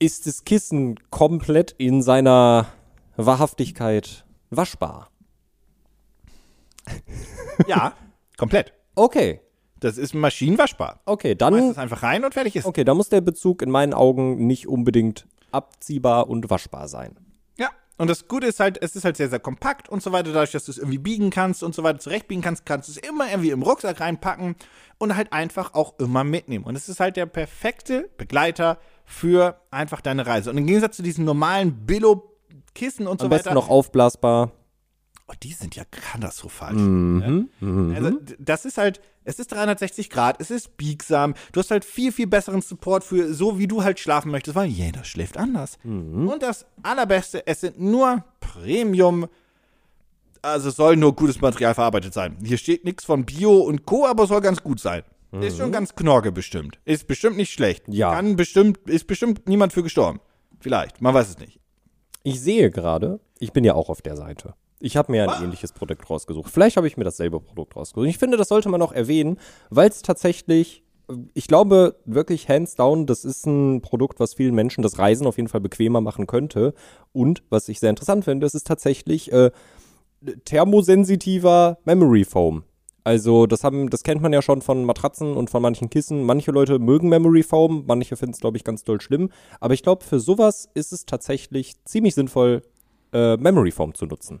[0.00, 2.66] Ist das Kissen komplett in seiner
[3.16, 5.10] Wahrhaftigkeit waschbar?
[7.66, 7.92] Ja,
[8.36, 8.72] komplett.
[8.94, 9.40] Okay,
[9.78, 11.00] Das ist maschinenwaschbar.
[11.06, 12.64] okay, Du dann, es einfach rein und fertig ist.
[12.64, 17.16] okay, da muss der Bezug in meinen Augen nicht unbedingt abziehbar und waschbar sein.
[17.58, 17.68] Ja.
[17.98, 20.32] Und das Gute ist halt, es ist halt sehr, sehr kompakt und so weiter.
[20.32, 22.96] Dadurch, dass du es irgendwie biegen kannst und so weiter zurechtbiegen kannst, kannst du es
[22.98, 24.56] immer irgendwie im Rucksack reinpacken
[24.98, 26.64] und halt einfach auch immer mitnehmen.
[26.64, 28.78] Und es ist halt der perfekte Begleiter
[29.10, 30.50] für einfach deine Reise.
[30.50, 33.54] Und im Gegensatz zu diesen normalen Billo-Kissen und so Am besten weiter.
[33.54, 34.52] noch aufblasbar.
[35.26, 36.74] Oh, die sind ja katastrophal.
[36.76, 37.94] Ja.
[37.96, 41.34] Also, d- das ist halt, es ist 360 Grad, es ist biegsam.
[41.52, 44.68] Du hast halt viel, viel besseren Support für so, wie du halt schlafen möchtest, weil
[44.68, 45.76] jeder schläft anders.
[45.84, 49.26] Und das Allerbeste, es sind nur Premium.
[50.42, 52.36] Also, es soll nur gutes Material verarbeitet sein.
[52.42, 55.02] Hier steht nichts von Bio und Co., aber soll ganz gut sein.
[55.32, 56.80] Ist schon ganz knorke bestimmt.
[56.84, 57.84] Ist bestimmt nicht schlecht.
[57.88, 58.14] Ja.
[58.14, 60.20] Kann bestimmt, ist bestimmt niemand für gestorben.
[60.58, 61.60] Vielleicht, man weiß es nicht.
[62.22, 64.54] Ich sehe gerade, ich bin ja auch auf der Seite.
[64.80, 66.50] Ich habe mir ein ähnliches Produkt rausgesucht.
[66.50, 68.08] Vielleicht habe ich mir dasselbe Produkt rausgesucht.
[68.08, 69.38] Ich finde, das sollte man auch erwähnen,
[69.68, 70.82] weil es tatsächlich,
[71.34, 75.36] ich glaube wirklich hands down, das ist ein Produkt, was vielen Menschen das Reisen auf
[75.36, 76.74] jeden Fall bequemer machen könnte.
[77.12, 79.50] Und was ich sehr interessant finde, es ist tatsächlich äh,
[80.44, 82.64] thermosensitiver Memory Foam.
[83.04, 86.24] Also das haben, das kennt man ja schon von Matratzen und von manchen Kissen.
[86.24, 89.30] Manche Leute mögen Memory Foam, manche finden es, glaube ich, ganz doll schlimm.
[89.58, 92.62] Aber ich glaube, für sowas ist es tatsächlich ziemlich sinnvoll,
[93.12, 94.40] äh, Memory Foam zu nutzen.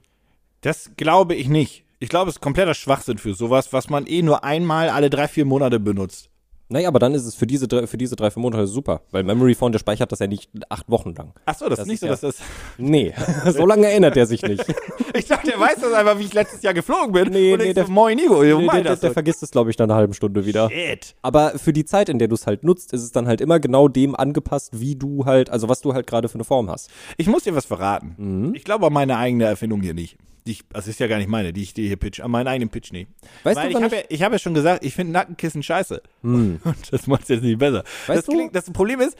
[0.60, 1.84] Das glaube ich nicht.
[1.98, 5.28] Ich glaube, es ist kompletter Schwachsinn für sowas, was man eh nur einmal alle drei,
[5.28, 6.30] vier Monate benutzt.
[6.70, 9.24] Naja, aber dann ist es für diese, drei- für diese drei, vier Monate super, weil
[9.24, 11.32] Memory Foam, der speichert das ja nicht acht Wochen lang.
[11.44, 12.36] Ach so, das, Das ist nicht so, ja- dass das.
[12.78, 13.12] Nee,
[13.50, 14.64] so lange erinnert er sich nicht.
[15.12, 17.28] Ich dachte, der weiß das einfach, wie ich letztes Jahr geflogen bin.
[17.30, 19.84] Nee, nee, der- so, Moin, Nico, Nee, der, der, der vergisst es, glaube ich, nach
[19.84, 20.70] einer halben Stunde wieder.
[20.70, 21.16] Shit.
[21.20, 23.58] Aber für die Zeit, in der du es halt nutzt, ist es dann halt immer
[23.58, 26.90] genau dem angepasst, wie du halt, also was du halt gerade für eine Form hast.
[27.16, 28.14] Ich muss dir was verraten.
[28.18, 28.54] Mhm.
[28.54, 30.16] Ich glaube an meine eigene Erfindung hier nicht.
[30.46, 32.20] Die ich, das ist ja gar nicht meine, die ich dir hier pitch.
[32.20, 33.10] An meinen eigenen Pitch nicht.
[33.42, 36.02] Weißt Weil du, ich habe ja, ich hab ja schon gesagt, ich finde Nackenkissen scheiße.
[36.22, 37.80] Und das macht jetzt nicht besser.
[37.80, 37.84] Hm.
[38.06, 39.16] Weißt das, du- klingt, das Problem ist,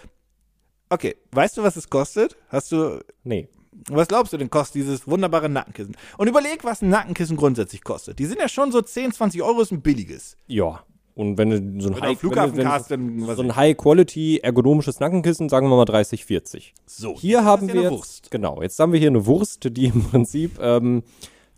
[0.88, 2.37] okay, weißt du, was es kostet?
[2.48, 3.48] Hast du, Nee.
[3.88, 5.96] was glaubst du denn kostet dieses wunderbare Nackenkissen?
[6.18, 8.18] Und überleg, was ein Nackenkissen grundsätzlich kostet.
[8.18, 10.37] Die sind ja schon so 10, 20 Euro, ist ein billiges.
[10.46, 10.85] Ja.
[11.20, 15.50] Und wenn du so ein High, Flughafen wenn wenn du, so ein High-Quality ergonomisches Nackenkissen,
[15.50, 16.72] sagen wir mal 30, 40.
[16.87, 18.30] So, Hier jetzt haben wir eine jetzt, Wurst.
[18.30, 21.02] genau, jetzt haben wir hier eine Wurst, die im Prinzip ähm,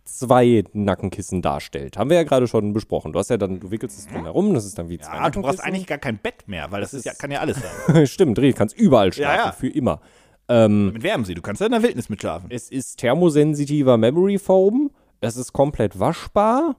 [0.03, 1.97] zwei Nackenkissen darstellt.
[1.97, 3.13] Haben wir ja gerade schon besprochen.
[3.13, 5.29] Du hast ja dann, du wickelst es drum herum, das ist dann wie zwei Ja,
[5.29, 8.05] du brauchst eigentlich gar kein Bett mehr, weil das, ist, ja, kann ja alles sein.
[8.07, 9.51] Stimmt, du kannst überall schlafen, Ja, ja.
[9.53, 10.01] für immer.
[10.49, 11.35] Ähm, Damit wärmen sie.
[11.35, 12.51] Du kannst ja in der Wildnis mitschlafen.
[12.51, 14.91] es ist thermosensitiver Memory Foam.
[15.21, 16.75] Es ist komplett waschbar.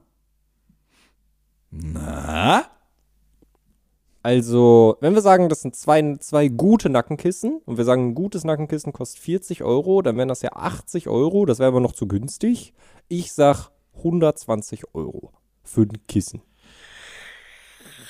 [1.71, 2.65] Na?
[4.25, 8.43] Also, wenn wir sagen, das sind zwei, zwei gute Nackenkissen und wir sagen, ein gutes
[8.43, 11.45] Nackenkissen kostet 40 Euro, dann wären das ja 80 Euro.
[11.45, 12.73] Das wäre aber noch zu günstig.
[13.07, 15.31] Ich sag 120 Euro
[15.63, 16.41] für ein Kissen.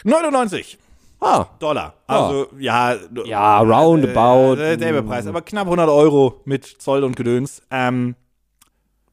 [0.05, 0.77] 99
[1.19, 1.95] Ah, Dollar.
[2.07, 2.95] Also, ja.
[3.25, 4.61] Ja, roundabout.
[4.61, 7.61] Äh, selber Preis, aber knapp 100 Euro mit Zoll und Gedöns.
[7.71, 8.15] Ähm,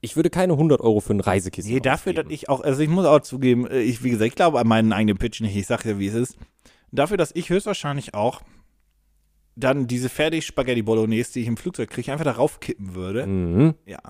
[0.01, 2.89] ich würde keine 100 Euro für ein Reisekissen nee, dafür, dass ich auch, also ich
[2.89, 5.57] muss auch zugeben, äh, ich, wie gesagt, ich glaube an meinen eigenen Pitch nicht.
[5.57, 6.37] Ich sage ja, wie es ist.
[6.93, 8.43] Dafür, dass ich höchstwahrscheinlich auch
[9.57, 13.27] dann diese fertig Spaghetti Bolognese, die ich im Flugzeug kriege, einfach darauf kippen würde.
[13.27, 13.75] Mhm.
[13.87, 14.01] Ja.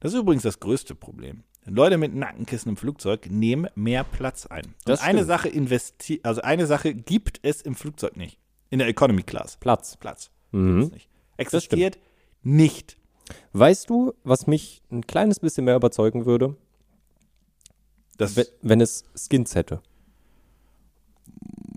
[0.00, 1.42] Das ist übrigens das größte Problem.
[1.64, 4.74] Leute mit Nackenkissen im Flugzeug nehmen mehr Platz ein.
[4.84, 5.28] Das Und eine stimmt.
[5.28, 8.38] Sache investi also eine Sache gibt es im Flugzeug nicht.
[8.70, 9.56] In der Economy Class.
[9.58, 9.96] Platz.
[9.96, 10.30] Platz.
[10.50, 10.90] Mhm.
[10.92, 11.08] Nicht.
[11.36, 11.98] Existiert
[12.42, 12.96] nicht.
[13.52, 16.56] Weißt du, was mich ein kleines bisschen mehr überzeugen würde?
[18.18, 19.80] Das Wenn, wenn es Skins hätte.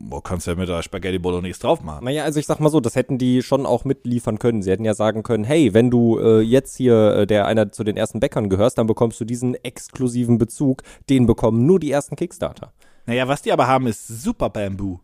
[0.08, 2.06] Boah, kannst du ja mit der Spaghetti Bolognese drauf machen.
[2.06, 4.62] Naja, also ich sag mal so, das hätten die schon auch mitliefern können.
[4.62, 7.84] Sie hätten ja sagen können, hey, wenn du äh, jetzt hier äh, der einer zu
[7.84, 10.84] den ersten Bäckern gehörst, dann bekommst du diesen exklusiven Bezug.
[11.10, 12.72] Den bekommen nur die ersten Kickstarter.
[13.08, 15.00] Naja, was die aber haben, ist Super Bamboo.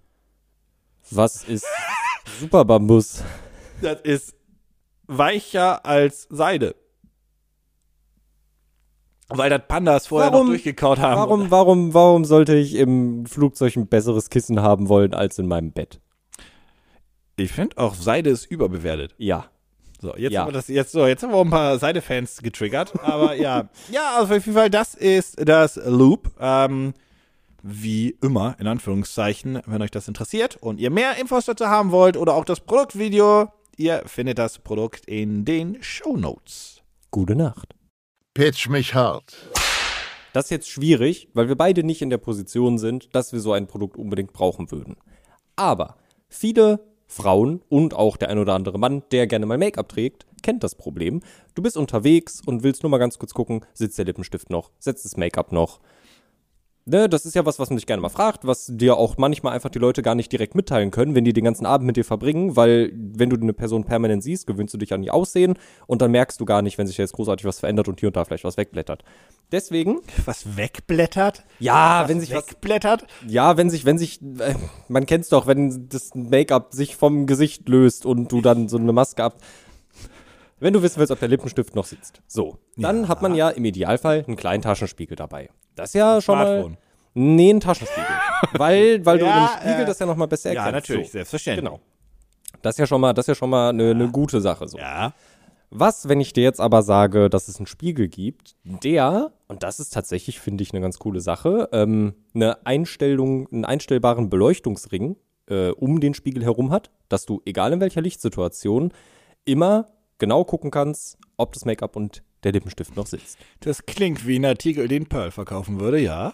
[1.09, 1.65] Was ist
[2.39, 3.23] Super Bambus?
[3.81, 4.35] Das ist
[5.07, 6.75] weicher als Seide.
[9.37, 11.17] Weil das Pandas vorher Warum- noch durchgekaut haben.
[11.19, 15.71] Warum, warum, warum sollte ich im Flugzeug ein besseres Kissen haben wollen als in meinem
[15.71, 15.99] Bett?
[17.37, 19.15] Ich finde auch Seide ist überbewertet.
[19.17, 19.45] Ja.
[19.99, 20.41] So, jetzt Ja.
[20.41, 23.69] haben wir das jetzt so, jetzt haben wir auch ein paar Seide-Fans getriggert, aber ja.
[23.91, 26.31] Ja, also auf jeden Fall, das ist das Loop.
[26.39, 26.93] Ähm,
[27.63, 32.17] wie immer, in Anführungszeichen, wenn euch das interessiert und ihr mehr Infos dazu haben wollt
[32.17, 36.81] oder auch das Produktvideo, ihr findet das Produkt in den Show Notes.
[37.11, 37.75] Gute Nacht.
[38.33, 39.35] Pitch mich hart.
[40.31, 43.51] Das ist jetzt schwierig, weil wir beide nicht in der Position sind, dass wir so
[43.51, 44.95] ein Produkt unbedingt brauchen würden.
[45.57, 45.97] Aber
[46.29, 50.63] viele Frauen und auch der ein oder andere Mann, der gerne mal Make-up trägt, kennt
[50.63, 51.19] das Problem.
[51.55, 55.03] Du bist unterwegs und willst nur mal ganz kurz gucken, sitzt der Lippenstift noch, setzt
[55.03, 55.81] das Make-up noch.
[56.85, 59.53] Ne, das ist ja was, was man sich gerne mal fragt, was dir auch manchmal
[59.53, 62.03] einfach die Leute gar nicht direkt mitteilen können, wenn die den ganzen Abend mit dir
[62.03, 66.01] verbringen, weil wenn du eine Person permanent siehst, gewöhnst du dich an ihr Aussehen und
[66.01, 68.25] dann merkst du gar nicht, wenn sich jetzt großartig was verändert und hier und da
[68.25, 69.03] vielleicht was wegblättert.
[69.51, 71.43] Deswegen, Was wegblättert?
[71.59, 73.05] ja, wenn sich was wegblättert?
[73.27, 74.55] ja, wenn sich, wenn sich, äh,
[74.87, 78.93] man kennt's doch, wenn das Make-up sich vom Gesicht löst und du dann so eine
[78.93, 79.37] Maske ab.
[80.61, 82.21] Wenn du wissen willst, ob der Lippenstift noch sitzt.
[82.27, 82.59] So.
[82.77, 85.49] Dann hat man ja im Idealfall einen kleinen Taschenspiegel dabei.
[85.75, 86.71] Das ist ja schon Smartphone.
[86.71, 86.77] mal.
[87.13, 88.05] Nee, ein Taschenspiegel.
[88.53, 90.87] weil, weil du Ja, in dem Spiegel äh, das ja noch mal besser Ja, erkennst.
[90.89, 91.13] natürlich, So.
[91.13, 91.65] selbstverständlich.
[91.65, 91.79] Genau.
[92.61, 94.67] Das ist ja schon mal, das ist ja schon mal eine, eine gute Sache.
[94.67, 94.77] So.
[94.77, 95.13] Ja.
[95.71, 99.79] Was, wenn ich dir jetzt aber sage, dass es einen Spiegel gibt, der, und das
[99.79, 105.15] ist tatsächlich, finde ich, eine ganz coole Sache, ähm, eine Einstellung, einen einstellbaren Beleuchtungsring
[105.49, 108.93] äh, um den Spiegel herum hat, dass du, egal in welcher Lichtsituation,
[109.45, 109.87] immer
[110.21, 113.37] genau gucken kannst, ob das Make-up und der Lippenstift noch sitzt.
[113.59, 116.33] Das klingt wie ein Artikel, den Pearl verkaufen würde, ja.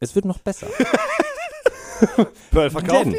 [0.00, 0.68] Es wird noch besser.
[2.50, 3.16] Pearl verkauft denn,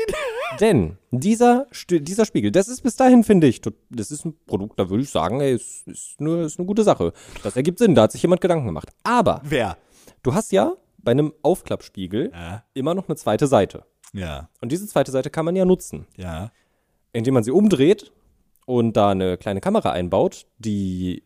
[0.59, 4.89] denn dieser, dieser Spiegel, das ist bis dahin, finde ich, das ist ein Produkt, da
[4.89, 7.11] würde ich sagen, ey, ist, ist, eine, ist eine gute Sache.
[7.43, 8.89] Das ergibt Sinn, da hat sich jemand Gedanken gemacht.
[9.03, 9.77] Aber Wer?
[10.23, 12.63] du hast ja bei einem Aufklappspiegel Ja.
[12.73, 13.85] immer noch eine zweite Seite.
[14.13, 14.49] Ja.
[14.61, 16.51] Und diese zweite Seite kann man ja nutzen, Ja.
[17.11, 18.11] indem man sie umdreht
[18.69, 21.23] und da eine kleine Kamera einbaut, die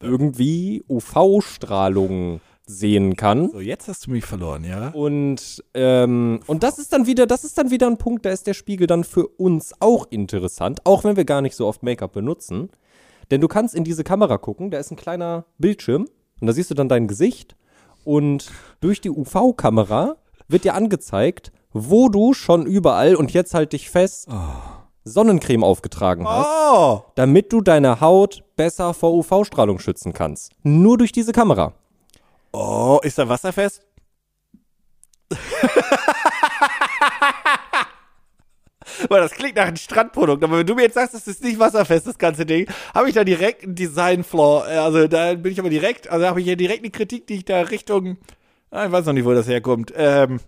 [0.00, 3.48] irgendwie UV-Strahlung sehen kann.
[3.50, 4.88] So, jetzt hast du mich verloren, ja?
[4.90, 8.46] Und, ähm, und das ist dann wieder, das ist dann wieder ein Punkt, da ist
[8.46, 12.12] der Spiegel dann für uns auch interessant, auch wenn wir gar nicht so oft Make-up
[12.12, 12.68] benutzen.
[13.30, 16.06] Denn du kannst in diese Kamera gucken, da ist ein kleiner Bildschirm
[16.42, 17.56] und da siehst du dann dein Gesicht
[18.04, 18.50] und
[18.82, 20.16] durch die UV-Kamera
[20.48, 24.28] wird dir angezeigt, wo du schon überall und jetzt halt dich fest
[25.04, 27.02] Sonnencreme aufgetragen hast, Oh!
[27.14, 30.52] damit du deine Haut besser vor UV-Strahlung schützen kannst.
[30.62, 31.72] Nur durch diese Kamera.
[32.52, 33.82] Oh, ist er wasserfest?
[39.08, 41.58] Weil das klingt nach einem Strandprodukt, aber wenn du mir jetzt sagst, das ist nicht
[41.58, 44.62] wasserfest, das ganze Ding, habe ich da direkt einen Design-Flaw.
[44.62, 47.44] Also da bin ich aber direkt, also habe ich hier direkt eine Kritik, die ich
[47.44, 48.18] da Richtung,
[48.70, 50.40] ah, ich weiß noch nicht, wo das herkommt, ähm,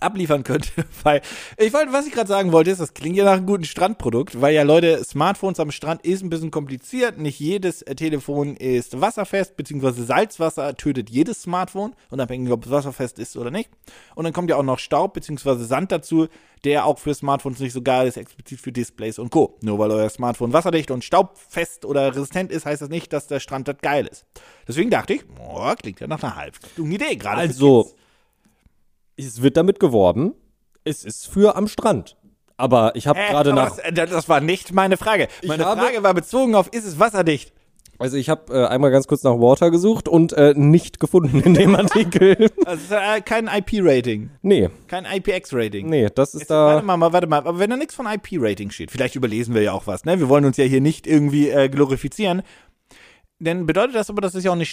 [0.00, 0.70] abliefern könnte.
[1.02, 1.22] Weil,
[1.58, 4.40] ich wollte, was ich gerade sagen wollte, ist, das klingt ja nach einem guten Strandprodukt,
[4.40, 7.18] weil ja Leute, Smartphones am Strand ist ein bisschen kompliziert.
[7.18, 13.18] Nicht jedes äh, Telefon ist wasserfest, beziehungsweise Salzwasser tötet jedes Smartphone, unabhängig ob es wasserfest
[13.18, 13.70] ist oder nicht.
[14.14, 16.28] Und dann kommt ja auch noch Staub, beziehungsweise Sand dazu,
[16.64, 19.56] der auch für Smartphones nicht so geil ist, explizit für Displays und Co.
[19.60, 23.40] Nur weil euer Smartphone wasserdicht und staubfest oder resistent ist, heißt das nicht, dass der
[23.40, 24.24] Strand das geil ist.
[24.66, 27.94] Deswegen dachte ich, oh, klingt ja nach einer halbguten Idee, gerade Also.
[29.16, 30.34] Es wird damit geworben,
[30.84, 32.16] es ist für am Strand.
[32.56, 35.28] Aber ich habe Äh, gerade nach, Das, äh, das war nicht meine Frage.
[35.46, 37.52] Meine habe- Frage war bezogen auf, ist es wasserdicht?
[37.98, 41.54] also ich habe äh, einmal ganz kurz nach Water gesucht und äh, nicht gefunden in
[41.54, 42.50] dem Artikel.
[42.66, 45.88] Also äh, kein IP-Rating, nee, kein IPX-Rating.
[45.88, 46.82] nee, das ist Jetzt, warte da.
[46.86, 47.38] mal, mal, warte mal.
[47.38, 50.18] Aber wenn da nichts von IP-Rating steht, vielleicht überlesen wir ja auch was, ne?
[50.18, 52.42] Wir wollen uns ja hier nicht irgendwie äh, glorifizieren.
[53.38, 54.70] Denn bedeutet das aber, dass es ja auch nicht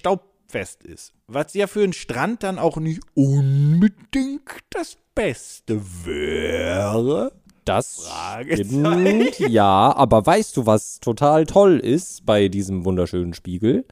[0.51, 1.13] staubfest ist.
[1.27, 7.31] Was ja für einen Strand dann auch nicht unbedingt das Beste wäre.
[7.63, 8.09] Das
[8.51, 13.85] stimmt, ja, aber weißt du, was total toll ist bei diesem wunderschönen Spiegel?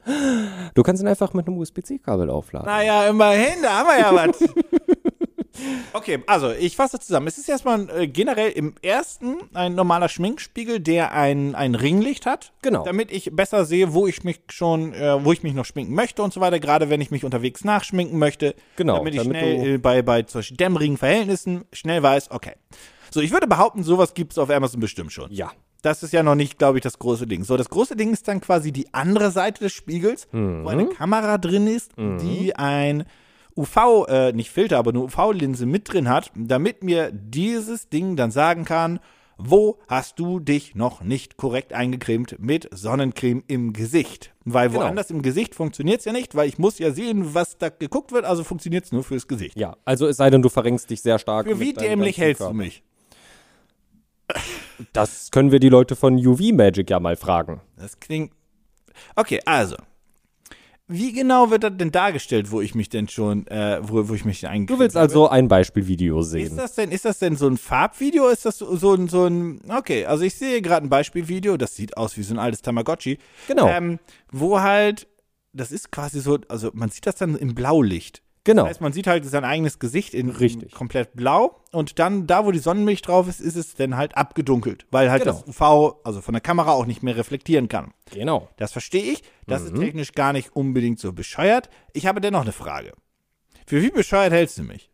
[0.74, 2.66] Du kannst ihn einfach mit einem USB-C-Kabel aufladen.
[2.66, 4.40] Naja, immerhin, da haben wir ja was.
[5.92, 7.26] Okay, also ich fasse zusammen.
[7.26, 12.52] Es ist erstmal äh, generell im ersten ein normaler Schminkspiegel, der ein, ein Ringlicht hat.
[12.62, 12.84] Genau.
[12.84, 16.22] Damit ich besser sehe, wo ich mich schon, äh, wo ich mich noch schminken möchte
[16.22, 16.60] und so weiter.
[16.60, 18.54] Gerade wenn ich mich unterwegs nachschminken möchte.
[18.76, 22.52] Genau, Damit ich damit schnell äh, bei, bei zum Beispiel dämmerigen Verhältnissen schnell weiß, okay.
[23.10, 25.32] So, ich würde behaupten, sowas gibt es auf Amazon bestimmt schon.
[25.32, 25.50] Ja.
[25.82, 27.42] Das ist ja noch nicht, glaube ich, das große Ding.
[27.42, 31.38] So, das große Ding ist dann quasi die andere Seite des Spiegels, wo eine Kamera
[31.38, 33.04] drin ist, die ein
[33.60, 38.30] UV, äh, nicht Filter, aber eine UV-Linse mit drin hat, damit mir dieses Ding dann
[38.30, 39.00] sagen kann,
[39.42, 44.34] wo hast du dich noch nicht korrekt eingecremt mit Sonnencreme im Gesicht?
[44.44, 44.80] Weil Genau.
[44.82, 48.12] woanders im Gesicht funktioniert es ja nicht, weil ich muss ja sehen, was da geguckt
[48.12, 49.56] wird, also funktioniert es nur fürs Gesicht.
[49.58, 51.46] Ja, also es sei denn, du verrenkst dich sehr stark.
[51.46, 52.56] Für wie dämlich hältst du Körper.
[52.56, 52.82] mich?
[54.92, 57.60] Das können wir die Leute von UV Magic ja mal fragen.
[57.76, 58.32] Das klingt.
[59.16, 59.76] Okay, also.
[60.92, 64.24] Wie genau wird das denn dargestellt, wo ich mich denn schon, äh, wo, wo ich
[64.24, 66.56] mich denn Du willst also ein Beispielvideo Ist sehen.
[66.56, 68.26] das denn, ist das denn so ein Farbvideo?
[68.28, 71.76] Ist das so, so ein, so ein, okay, also ich sehe gerade ein Beispielvideo, das
[71.76, 73.18] sieht aus wie so ein altes Tamagotchi.
[73.46, 73.68] Genau.
[73.68, 74.00] Ähm,
[74.32, 75.06] wo halt,
[75.52, 78.22] das ist quasi so, also man sieht das dann im Blaulicht.
[78.44, 78.62] Genau.
[78.62, 80.72] Das heißt, man sieht halt sein eigenes Gesicht in Richtig.
[80.72, 84.86] komplett blau und dann da, wo die Sonnenmilch drauf ist, ist es dann halt abgedunkelt,
[84.90, 85.34] weil halt Genau.
[85.46, 87.92] das UV, also von der Kamera auch nicht mehr reflektieren kann.
[88.12, 88.48] Genau.
[88.56, 89.22] Das verstehe ich.
[89.46, 89.66] Das Mhm.
[89.74, 91.68] ist technisch gar nicht unbedingt so bescheuert.
[91.92, 92.92] Ich habe dennoch eine Frage.
[93.66, 94.90] Für wie bescheuert hältst du mich?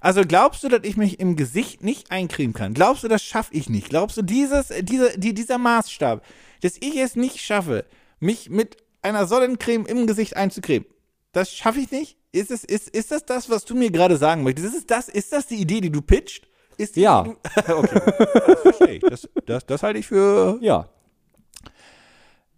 [0.00, 2.72] Also glaubst du, dass ich mich im Gesicht nicht eincremen kann?
[2.74, 3.88] Glaubst du, das schaffe ich nicht?
[3.88, 6.24] Glaubst du, dieses, äh, diese, die, dieser Maßstab,
[6.62, 7.84] dass ich es nicht schaffe,
[8.20, 10.86] mich mit einer Sonnencreme im Gesicht einzucremen,
[11.32, 12.16] das schaffe ich nicht?
[12.36, 14.68] Ist, es, ist, ist das das, was du mir gerade sagen möchtest?
[14.68, 16.46] Ist, es das, ist das die Idee, die du pitcht?
[16.76, 17.22] Ist die Ja.
[17.22, 18.00] Die du, okay,
[18.46, 19.00] das verstehe ich.
[19.00, 20.88] Das, das, das halte ich für Ja.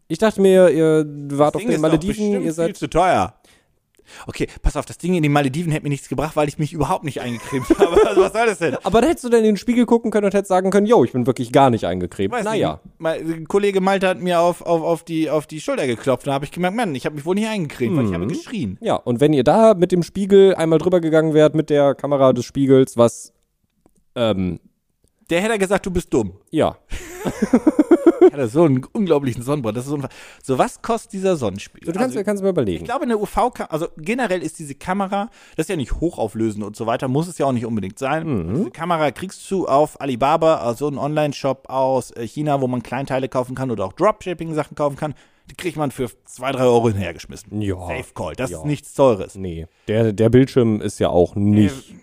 [0.09, 1.05] Ich dachte mir, ihr
[1.39, 2.77] wart auf den Malediven, ihr viel seid.
[2.77, 3.38] zu teuer.
[4.27, 6.73] Okay, pass auf, das Ding in den Malediven hätte mir nichts gebracht, weil ich mich
[6.73, 8.07] überhaupt nicht eingecremt habe.
[8.07, 8.77] Also was soll das denn?
[8.85, 11.05] Aber da hättest du dann in den Spiegel gucken können und hättest sagen können, yo,
[11.05, 12.33] ich bin wirklich gar nicht eingecremt.
[12.33, 12.81] Weiß naja.
[12.99, 16.35] mein Kollege Malte hat mir auf, auf, auf, die, auf die Schulter geklopft und da
[16.35, 18.29] habe ich gemerkt, Mann, ich habe mich wohl nicht eingecremt, weil ich habe Mhm.
[18.29, 18.79] geschrien.
[18.81, 22.33] Ja, und wenn ihr da mit dem Spiegel einmal drüber gegangen wärt, mit der Kamera
[22.33, 23.33] des Spiegels, was,
[24.15, 24.59] ähm,
[25.31, 26.33] Der hätte gesagt, du bist dumm.
[26.51, 26.77] ja.
[28.21, 29.77] Ich hatte so einen unglaublichen Sonnenbrand.
[29.77, 30.19] Das ist unfassbar.
[30.43, 31.93] So, was kostet dieser Sonnenspiegel?
[31.93, 32.79] Du kannst, also, kannst mir überlegen.
[32.79, 36.77] ich glaube, eine UV-Kamera, also generell ist diese Kamera, das ist ja nicht hochauflösend und
[36.77, 38.27] so weiter, muss es ja auch nicht unbedingt sein.
[38.27, 38.55] Mhm.
[38.55, 43.29] Diese Kamera kriegst du auf Alibaba, also ein Online-Shop aus äh, China, wo man Kleinteile
[43.29, 45.15] kaufen kann oder auch Dropshipping-Sachen kaufen kann.
[45.51, 47.61] Die kriegt man für zwei, drei Euro hinhergeschmissen.
[47.63, 47.77] Ja.
[47.77, 48.59] Safe Call, das Ja.
[48.59, 49.35] ist nichts Teures.
[49.35, 51.95] Nee, der, der Bildschirm ist ja auch nicht.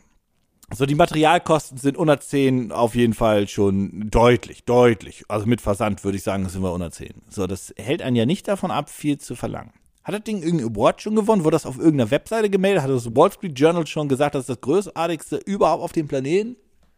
[0.73, 5.23] So, die Materialkosten sind unter 10 auf jeden Fall schon deutlich, deutlich.
[5.28, 7.21] Also mit Versand würde ich sagen, sind wir unter 10.
[7.30, 9.71] So, das hält einen ja nicht davon ab, viel zu verlangen.
[10.04, 11.43] Hat das Ding irgendeinen Award schon gewonnen?
[11.43, 12.84] Wurde das auf irgendeiner Webseite gemeldet?
[12.84, 16.58] Hat das Wall Street Journal schon gesagt, das ist das großartigste überhaupt auf dem Planeten?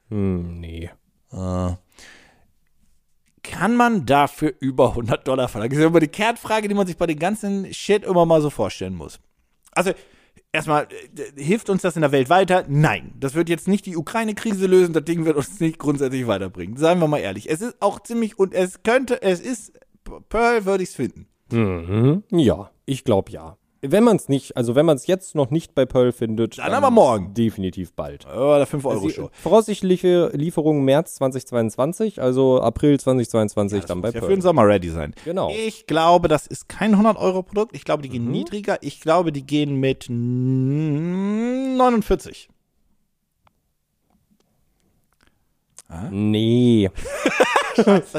[0.09, 0.89] Hm, nee.
[3.43, 5.71] Kann man dafür über 100 Dollar verlangen?
[5.71, 8.41] Das ist ja immer die Kernfrage, die man sich bei dem ganzen Shit immer mal
[8.41, 9.19] so vorstellen muss.
[9.71, 9.91] Also,
[10.57, 12.65] erstmal, äh, hilft uns das in der Welt weiter?
[12.67, 13.13] Nein.
[13.19, 14.93] Das wird jetzt nicht die Ukraine-Krise lösen.
[14.93, 16.75] Das Ding wird uns nicht grundsätzlich weiterbringen.
[16.77, 17.49] Seien wir mal ehrlich.
[17.49, 19.79] Es ist auch ziemlich, und es könnte, es ist,
[20.29, 21.27] Pearl würde ich es finden.
[21.51, 22.23] Mhm.
[22.31, 23.57] Ja, ich glaube ja.
[23.81, 26.73] Wenn man es nicht, also wenn man es jetzt noch nicht bei Pearl findet, Dann
[26.73, 27.35] aber morgen.
[27.35, 28.25] Definitiv bald.
[28.25, 29.29] Oder 5 Euro Show.
[29.33, 34.31] voraussichtliche Lieferung März 2022, also April 2022 dann bei Ja, für Pearl.
[34.33, 35.13] den Sommer ready sein.
[35.25, 35.51] Genau.
[35.51, 37.75] Ich glaube, das ist kein 100-Euro-Produkt.
[37.75, 38.13] Ich glaube, die Mhm.
[38.13, 38.77] gehen niedriger.
[38.81, 42.49] Ich glaube, die gehen mit 49.
[46.11, 46.89] Nee.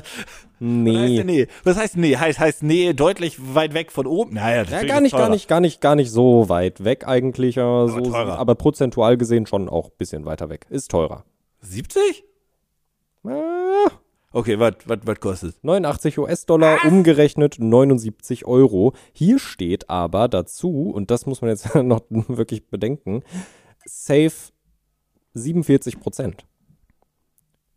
[0.61, 1.25] Was heißt nee.
[1.25, 1.47] nee?
[1.65, 2.17] Was heißt nee?
[2.17, 4.35] Heißt, heißt nee deutlich weit weg von oben?
[4.35, 7.89] Naja, Ja, gar nicht, gar nicht, gar nicht, gar nicht so weit weg eigentlich, aber,
[7.89, 8.39] so, teurer.
[8.39, 10.67] aber prozentual gesehen schon auch ein bisschen weiter weg.
[10.71, 11.25] Ist teurer.
[11.61, 12.25] 70?
[13.27, 13.31] Äh,
[14.31, 15.63] Okay, was kostet es?
[15.63, 18.93] 89 US-Dollar, umgerechnet 79 Euro.
[19.13, 23.23] Hier steht aber dazu, und das muss man jetzt noch wirklich bedenken,
[23.87, 24.53] safe
[25.33, 26.45] 47 Prozent.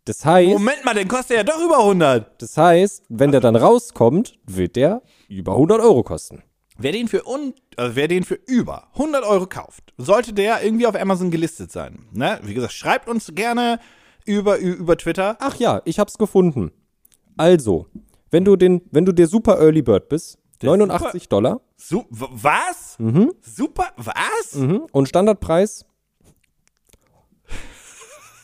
[0.04, 2.42] Das heißt, Moment mal, den kostet ja doch über 100.
[2.42, 6.42] das heißt, wenn der dann rauskommt, wird der über 100 Euro kosten.
[6.76, 10.86] Wer den für un, also wer den für über 100 Euro kauft, sollte der irgendwie
[10.86, 12.06] auf Amazon gelistet sein.
[12.12, 12.40] Ne?
[12.42, 13.78] Wie gesagt, schreibt uns gerne
[14.24, 15.36] über, über Twitter.
[15.38, 16.72] Ach ja, ich hab's gefunden.
[17.36, 17.86] Also,
[18.30, 22.96] wenn du den, wenn du der Super Early Bird bist, 89 Dollar Su was?
[23.40, 24.54] Super, was?
[24.54, 25.84] mhm, und Standardpreis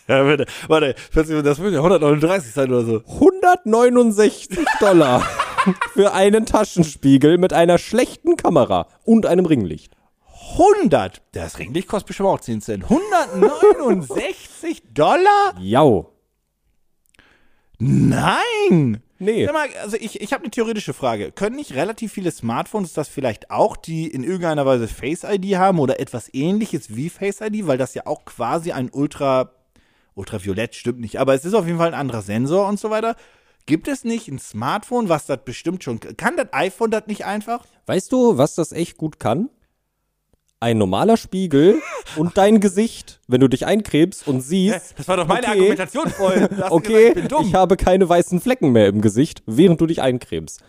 [0.09, 0.95] Ja, warte, warte,
[1.43, 3.03] das würde ja 139 sein oder so.
[3.07, 5.21] 169 Dollar
[5.93, 9.95] für einen Taschenspiegel mit einer schlechten Kamera und einem Ringlicht.
[10.53, 11.21] 100?
[11.33, 12.85] Das Ringlicht kostet bestimmt auch 10 Cent.
[12.85, 15.55] 169 Dollar?
[15.61, 16.11] Jau.
[17.79, 19.03] Nein!
[19.21, 19.47] Nee.
[19.47, 21.33] Sag mal, also ich, ich habe eine theoretische Frage.
[21.33, 25.81] Können nicht relativ viele Smartphones das vielleicht auch, die in irgendeiner Weise Face ID haben
[25.81, 29.51] oder etwas ähnliches wie Face ID, weil das ja auch quasi ein Ultra,
[30.19, 33.15] Ultraviolett stimmt nicht, aber es ist auf jeden Fall ein anderer Sensor und so weiter.
[33.67, 36.37] Gibt es nicht ein Smartphone, was das bestimmt schon kann?
[36.37, 37.65] das iPhone das nicht einfach?
[37.87, 39.49] Weißt du, was das echt gut kann?
[40.61, 41.81] Ein normaler Spiegel
[42.17, 45.51] und dein Gesicht, wenn du dich eincrebst und siehst, Das war doch meine Okay.
[45.51, 46.49] Argumentation vorhin.
[46.69, 50.63] Okay, gesagt, ich ich habe keine weißen Flecken mehr im Gesicht, während du dich eincremst.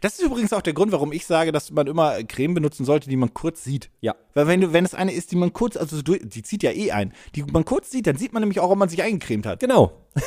[0.00, 3.08] Das ist übrigens auch der Grund, warum ich sage, dass man immer Creme benutzen sollte,
[3.10, 3.90] die man kurz sieht.
[4.00, 4.14] Ja.
[4.34, 6.90] Weil wenn du, wenn es eine ist, die man kurz, also die zieht ja eh
[6.92, 9.60] ein, die man kurz sieht, dann sieht man nämlich auch, ob man sich eingecremt hat.
[9.60, 9.92] Genau.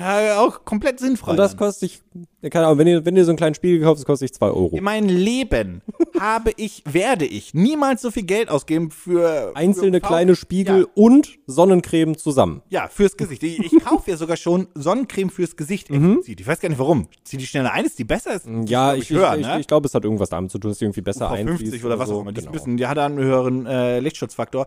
[0.00, 1.30] Ja, auch komplett sinnfrei.
[1.32, 2.02] Und das kostet dich,
[2.42, 4.34] ja, keine Ahnung, wenn ihr, wenn ihr so einen kleinen Spiegel kauft, das kostet dich
[4.34, 4.76] 2 Euro.
[4.76, 5.80] In meinem Leben
[6.20, 10.86] habe ich, werde ich niemals so viel Geld ausgeben für Einzelne für kleine Spiegel Ja,
[10.94, 12.62] und Sonnencreme zusammen.
[12.68, 13.42] ja, fürs Gesicht.
[13.42, 16.40] Ich, ich kaufe ja sogar schon Sonnencreme fürs Gesicht explizit.
[16.40, 17.08] Ich weiß gar nicht warum.
[17.24, 18.46] Zieh die schneller ein, ist die besser ist.
[18.46, 18.66] Mhm.
[18.66, 19.56] Ja, ich, ich, ich, ne?
[19.60, 21.60] ich glaube, es hat irgendwas damit zu tun, dass sie irgendwie besser einfließt.
[21.62, 22.16] 50 oder was so.
[22.16, 22.32] auch immer.
[22.32, 22.52] Die, Genau.
[22.52, 24.66] bisschen, die hat dann eine höhere teuren äh, Lichtschutzfaktor.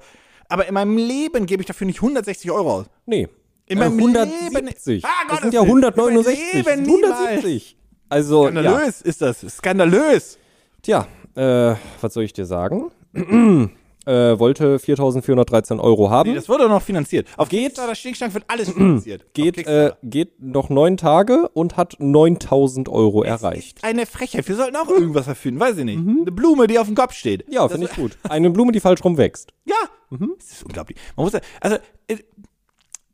[0.49, 2.86] Aber in meinem Leben gebe ich dafür nicht 160 Euro aus.
[3.05, 3.28] Nee.
[3.67, 5.01] In Äh, meinem 170.
[5.01, 5.84] Leben- Ah, das sind ja Willen.
[5.84, 6.53] 169.
[6.53, 7.78] Im Leben 170.
[8.09, 8.51] Also, ja.
[8.51, 9.39] Skandalös ist das.
[9.41, 10.38] Skandalös.
[10.84, 12.91] Tja, äh, was soll ich dir sagen?
[14.06, 16.30] äh, wollte 4.413 Euro haben.
[16.30, 17.28] Nee, das wurde noch finanziert.
[17.38, 19.26] Auf Geht- Kickstarter Stinkstank wird alles finanziert.
[19.34, 23.84] Geht, äh, geht noch neun Tage und hat 9.000 Euro erreicht.
[23.84, 24.47] Eine Frechheit.
[24.47, 25.60] Wir sollten auch irgendwas erfinden.
[25.60, 25.97] Weiß ich nicht.
[25.99, 27.47] Eine Blume, die auf dem Kopf steht.
[27.47, 27.53] Mhm.
[27.53, 28.18] Ja, finde ich gut.
[28.24, 29.51] Eine Blume, die falsch rum wächst.
[29.66, 29.76] Ja,
[30.38, 30.97] das ist unglaublich.
[31.16, 31.78] Man muss, also,
[32.08, 32.18] äh,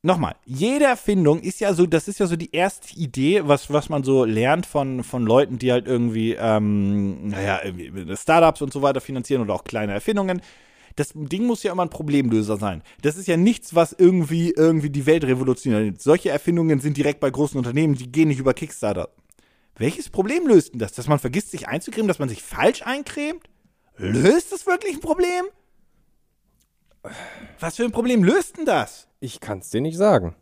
[0.03, 3.89] nochmal, jede Erfindung ist ja so, das ist ja so die erste Idee, was, was
[3.89, 8.81] man so lernt von, von Leuten, die halt irgendwie, ähm, naja, irgendwie Startups und so
[8.81, 10.41] weiter finanzieren oder auch kleine Erfindungen.
[10.95, 12.83] Das Ding muss ja immer ein Problemlöser sein.
[13.01, 16.01] Das ist ja nichts, was irgendwie, irgendwie die Welt revolutioniert.
[16.01, 19.09] Solche Erfindungen sind direkt bei großen Unternehmen, die gehen nicht über Kickstarter.
[19.75, 20.93] Welches Problem löst denn das?
[20.93, 23.49] Dass man vergisst, sich einzucremen, dass man sich falsch eincremt?
[23.97, 25.45] Löst das wirklich ein Problem?
[27.59, 29.07] Was für ein Problem löst denn das?
[29.19, 30.35] Ich kann es dir nicht sagen.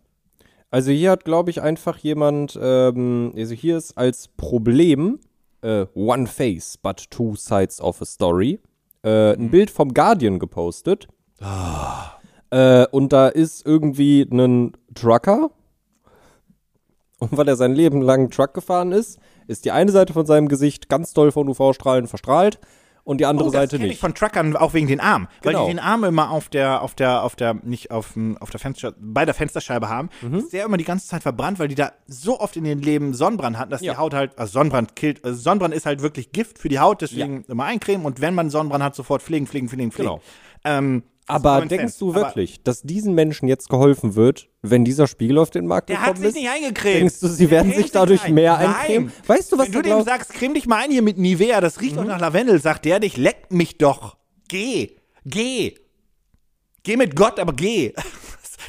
[0.72, 5.20] Also hier hat, glaube ich, einfach jemand, ähm, also hier ist als Problem
[5.62, 8.60] äh, One Face, but two sides of a story,
[9.04, 11.08] äh, ein Bild vom Guardian gepostet.
[12.52, 15.52] Äh, und da ist irgendwie ein Trucker.
[17.20, 20.47] Und weil er sein Leben lang Truck gefahren ist, ist die eine Seite von seinem
[20.47, 22.60] Gesicht ganz doll von UV-Strahlen verstrahlt
[23.10, 23.99] und die andere Oh, das Seite kenn ich nicht.
[24.01, 25.66] von Truckern auch wegen den Armen, weil Genau.
[25.66, 28.93] die den Arm immer auf der, auf der, auf der, nicht auf, auf der Fenster,
[28.99, 30.10] bei der Fensterscheibe haben.
[30.22, 30.36] Mhm.
[30.36, 33.16] Ist der immer die ganze Zeit verbrannt, weil die da so oft in ihrem Leben
[33.16, 33.93] Sonnenbrand hatten, dass Ja.
[33.93, 37.01] die Haut halt, also Sonnenbrand killt, also Sonnenbrand ist halt wirklich Gift für die Haut,
[37.01, 40.10] deswegen immer eincremen und wenn man Sonnenbrand hat, sofort pflegen, pflegen, pflegen, pflegen.
[40.12, 40.22] Genau.
[40.64, 42.00] Ähm, Aber denkst Sense.
[42.00, 45.90] du Aber wirklich, dass diesen Menschen jetzt geholfen wird, wenn dieser Spiegel auf den Markt
[45.90, 46.36] Der hat gekommen sich ist?
[46.36, 46.96] nicht eingecremt.
[47.02, 48.34] Denkst du, sie werden Der sich cremt dadurch ein.
[48.34, 48.68] mehr Nein.
[48.76, 49.12] eincremen?
[49.28, 51.62] Weißt du, was Wenn du du dem sagst, creme dich mal ein hier mit Nivea,
[51.62, 52.08] das riecht doch Mhm.
[52.10, 54.18] nach Lavendel, sagt der dich, leck mich doch.
[54.48, 54.96] Geh.
[55.26, 55.76] Geh.
[56.84, 57.94] Geh mit Gott, aber geh.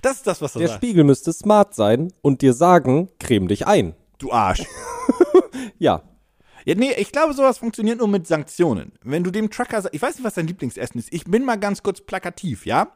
[0.03, 0.79] Das ist das, was du Der sagst.
[0.83, 3.95] Spiegel müsste smart sein und dir sagen, creme dich ein.
[4.19, 4.63] Du Arsch.
[5.79, 6.03] Ja.
[6.65, 8.93] Ja, nee, ich glaube, sowas funktioniert nur mit Sanktionen.
[9.03, 11.13] Wenn du dem Trucker sagst, ich weiß nicht, was dein Lieblingsessen ist.
[11.13, 12.89] Ich bin mal ganz kurz plakativ, ja?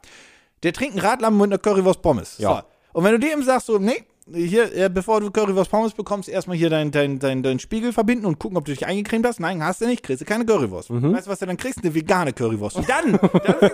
[0.62, 2.38] Der trinkt einen Radlamm mit einer Currywurst Pommes.
[2.38, 2.64] Ja.
[2.92, 2.98] So.
[2.98, 6.56] Und wenn du dem sagst, so, nee, hier, äh, bevor du Currywurst Pommes bekommst, erstmal
[6.56, 9.40] hier deinen dein, dein, dein Spiegel verbinden und gucken, ob du dich eingecremt hast.
[9.40, 10.90] Nein, hast du nicht, kriegst du keine Currywurst.
[10.90, 11.80] Weißt du, was du dann kriegst?
[11.82, 12.76] Eine vegane Currywurst.
[12.76, 13.12] Und dann,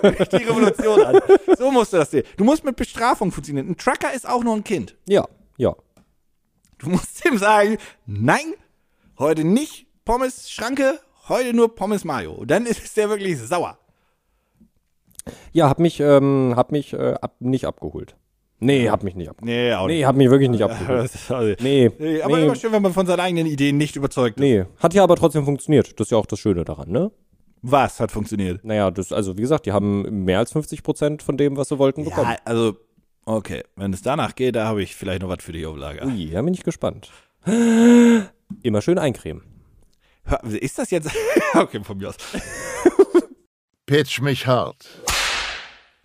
[0.03, 1.21] dann fängt die Revolution an.
[1.57, 2.25] So musst du das sehen.
[2.37, 3.69] Du musst mit Bestrafung funktionieren.
[3.69, 4.97] Ein Trucker ist auch nur ein Kind.
[5.07, 5.29] Ja.
[5.57, 5.77] Ja.
[6.79, 7.77] Du musst ihm sagen,
[8.07, 8.55] nein,
[9.21, 10.99] heute nicht Pommes Schranke,
[11.29, 12.45] heute nur Pommes Mayo.
[12.45, 13.79] Dann ist der wirklich sauer.
[15.53, 18.17] Ja, hab mich, ähm, hab mich äh, ab, nicht abgeholt.
[18.59, 19.51] Nee, hab mich nicht abgeholt.
[19.55, 21.11] Nee, auch Nee, hab mich wirklich nicht abgeholt.
[21.31, 24.39] Also- Nee, Nee, aber nee, immer schön, wenn man von seinen eigenen Ideen nicht überzeugt
[24.39, 24.43] ist.
[24.43, 24.65] nee.
[24.79, 25.99] Hat ja aber trotzdem funktioniert.
[26.01, 27.11] Das ist ja auch das Schöne daran, ne?
[27.63, 28.65] Was hat funktioniert?
[28.65, 31.79] Naja, das, also wie gesagt, die haben mehr als 50 Prozent von dem, was sie
[31.79, 32.31] wollten, bekommen.
[32.31, 32.77] Ja, also,
[33.27, 36.05] okay, wenn es danach geht, da habe ich vielleicht noch was für die Auflage.
[36.07, 37.11] Ui, da bin ich gespannt.
[38.63, 39.43] Immer schön eincremen.
[40.45, 41.11] Ist das jetzt?
[41.55, 42.17] okay, von mir aus.
[43.87, 44.87] Pitch mich hart.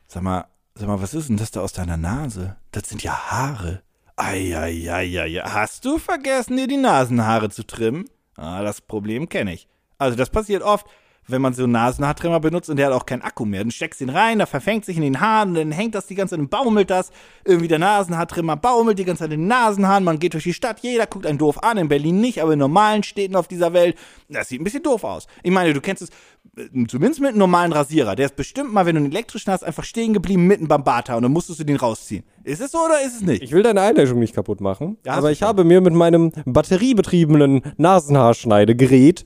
[0.08, 2.56] Sag mal, sag mal, was ist denn das da aus deiner Nase?
[2.72, 3.84] Das sind ja Haare.
[4.16, 5.42] Eieieiei.
[5.44, 8.10] Hast du vergessen, dir die Nasenhaare zu trimmen?
[8.38, 9.68] Ah, das Problem kenne ich.
[9.98, 10.88] Also das passiert oft,
[11.28, 13.62] wenn man so einen Nasenhaartrimmer benutzt und der hat auch keinen Akku mehr.
[13.64, 16.16] Dann steckst du ihn rein, da verfängt sich in den Haaren, dann hängt das die
[16.16, 17.12] ganze Zeit und baumelt das.
[17.44, 20.04] Irgendwie der Nasenhaartrimmer baumelt die ganze Zeit in den Nasenhaaren.
[20.04, 21.78] Man geht durch die Stadt, jeder guckt einen doof an.
[21.78, 23.98] In Berlin nicht, aber in normalen Städten auf dieser Welt.
[24.30, 25.28] Das sieht ein bisschen doof aus.
[25.44, 26.10] Ich meine, du kennst es
[26.58, 28.16] äh, zumindest mit einem normalen Rasierer.
[28.16, 31.18] Der ist bestimmt mal, wenn du einen elektrischen hast, einfach stehen geblieben mitten beim Barthaar
[31.18, 32.24] und dann musstest du den rausziehen.
[32.44, 33.42] Ist es so oder ist es nicht?
[33.42, 35.48] Ich will deine Einleitung nicht kaputt machen, Ja, aber ich schon.
[35.48, 39.26] habe mir mit meinem batteriebetriebenen Nasenhaarschneidegerät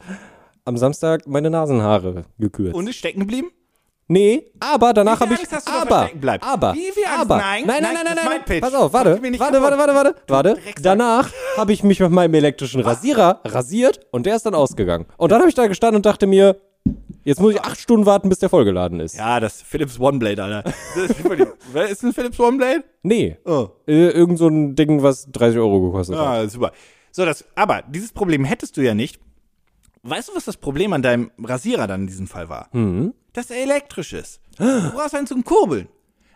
[0.70, 2.76] am Samstag meine Nasenhaare gekürzt.
[2.76, 3.50] und ist stecken geblieben?
[4.12, 6.10] nee, aber danach habe ich Angst er aber
[6.42, 7.20] aber Wie viel Angst?
[7.22, 8.62] aber Nein, nein, nein, nein, nein, nein, nein.
[8.62, 10.54] Pass auf, warte, warte, warte, warte, warte, warte.
[10.54, 10.82] Drecksack.
[10.84, 15.06] Danach habe ich mich mit meinem elektrischen Rasierer rasiert und der ist dann ausgegangen.
[15.18, 16.56] Und dann habe ich da gestanden und dachte mir,
[17.24, 19.16] jetzt muss ich acht Stunden warten, bis der vollgeladen ist.
[19.16, 20.64] Ja, das Philips One-Blade, Alter.
[20.64, 20.96] Das
[21.92, 22.84] ist, ein Philips One-Blade?
[23.04, 23.70] Nee, Oh.
[23.88, 26.26] äh, irgend so ein Ding, was 30 Euro gekostet hat.
[26.26, 26.72] Ah, super.
[27.12, 29.20] So, das, aber dieses Problem hättest du ja nicht.
[30.04, 32.70] Weißt du, was das Problem an deinem Rasierer dann in diesem Fall war?
[32.72, 33.14] Mhm.
[33.34, 34.40] Dass er elektrisch ist.
[34.58, 35.88] Du brauchst einen zum Kurbeln.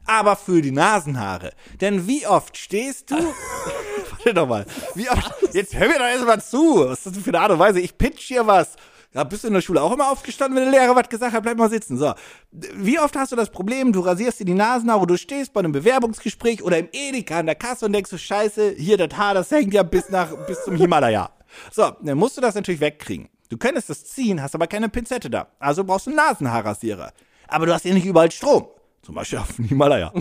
[0.06, 1.52] Aber für die Nasenhaare.
[1.80, 3.16] Denn wie oft stehst du.
[4.10, 4.66] Warte doch mal.
[4.96, 5.32] Wie oft.
[5.54, 6.86] Jetzt hör mir doch erst mal zu.
[6.88, 7.80] Was ist das für eine Art und Weise?
[7.80, 8.76] Ich pitch hier was.
[9.14, 11.44] Ja, bist du in der Schule auch immer aufgestanden, wenn der Lehrer was gesagt hat?
[11.44, 11.98] Bleib mal sitzen.
[11.98, 12.14] So.
[12.52, 15.72] Wie oft hast du das Problem, du rasierst dir die Nasenhaare, du stehst bei einem
[15.72, 19.52] Bewerbungsgespräch oder im Edeka an der Kasse und denkst so, scheiße, hier das Haar, das
[19.52, 21.30] hängt ja bis nach, bis zum Himalaya.
[21.72, 23.30] So, dann musst du das natürlich wegkriegen.
[23.54, 25.48] Du könntest das ziehen, hast aber keine Pinzette da.
[25.60, 27.14] Also brauchst du einen Nasenhaarrasierer.
[27.48, 28.66] Aber du hast ja nicht überall Strom.
[29.04, 30.12] Zum Beispiel auf dem Himalaya.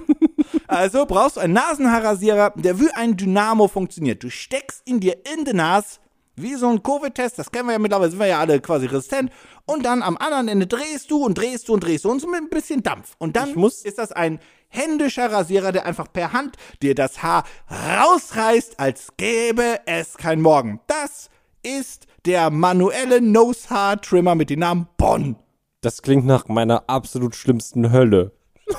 [0.66, 4.22] also brauchst du einen Nasenhaarrasierer, der wie ein Dynamo funktioniert.
[4.22, 5.98] Du steckst ihn dir in die Nase,
[6.36, 9.32] wie so ein Covid-Test, das kennen wir ja mittlerweile, sind wir ja alle quasi resistent.
[9.64, 12.26] Und dann am anderen Ende drehst du und drehst du und drehst du und so
[12.28, 13.14] mit ein bisschen Dampf.
[13.16, 18.78] Und dann ist das ein händischer Rasierer, der einfach per Hand dir das Haar rausreißt,
[18.78, 20.80] als gäbe es kein Morgen.
[20.86, 21.30] Das
[21.62, 25.36] ist der manuelle Nose-Haar-Trimmer mit dem Namen Bonn.
[25.80, 28.32] Das klingt nach meiner absolut schlimmsten Hölle.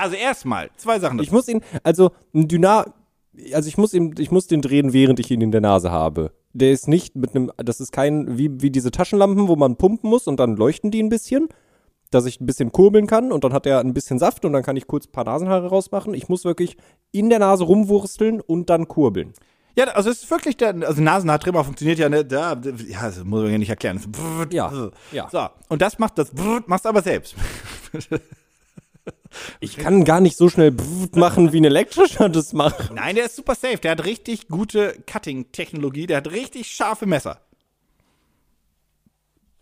[0.00, 1.18] Also erstmal, zwei Sachen.
[1.18, 2.86] Ich muss ihn, also ein Dyna,
[3.52, 6.32] also ich muss ihn, ich muss den drehen, während ich ihn in der Nase habe.
[6.54, 10.08] Der ist nicht mit einem, das ist kein, wie, wie diese Taschenlampen, wo man pumpen
[10.08, 11.48] muss und dann leuchten die ein bisschen,
[12.10, 14.62] dass ich ein bisschen kurbeln kann und dann hat er ein bisschen Saft und dann
[14.62, 16.14] kann ich kurz ein paar Nasenhaare rausmachen.
[16.14, 16.78] Ich muss wirklich
[17.12, 19.34] in der Nase rumwursteln und dann kurbeln.
[19.76, 23.42] Ja, also es ist wirklich der, also Nasenhaartrimmer funktioniert ja, ne, da, ja, das muss
[23.42, 24.00] man ja nicht erklären.
[24.50, 25.28] Ja, ja.
[25.30, 26.32] So, und das macht das,
[26.66, 27.34] machst du aber selbst.
[29.60, 30.74] Ich kann gar nicht so schnell
[31.14, 32.92] machen, wie ein elektrischer das macht.
[32.92, 37.40] Nein, der ist super safe, der hat richtig gute Cutting-Technologie, der hat richtig scharfe Messer.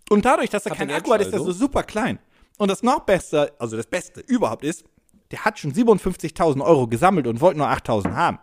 [0.08, 1.52] Und dadurch, dass er Cutting kein Edge Akku hat, ist er also?
[1.52, 2.18] so super klein.
[2.56, 4.84] Und das noch Beste, also das Beste überhaupt ist,
[5.30, 8.38] der hat schon 57.000 Euro gesammelt und wollte nur 8.000 haben.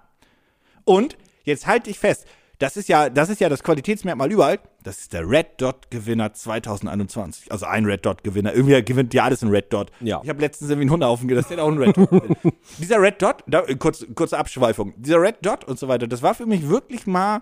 [0.83, 2.27] Und jetzt halt dich fest,
[2.59, 4.59] das ist ja, das ist ja das Qualitätsmerkmal überall.
[4.83, 7.51] Das ist der Red Dot Gewinner 2021.
[7.51, 8.53] Also ein Red Dot Gewinner.
[8.53, 9.91] Irgendwie gewinnt ja alles ein Red Dot.
[9.99, 10.21] Ja.
[10.23, 12.09] Ich habe letztens irgendwie einen Hundehaufen gesehen, das ist auch ein Red Dot.
[12.77, 14.93] Dieser Red Dot, da, kurz, kurze Abschweifung.
[14.97, 17.41] Dieser Red Dot und so weiter, das war für mich wirklich mal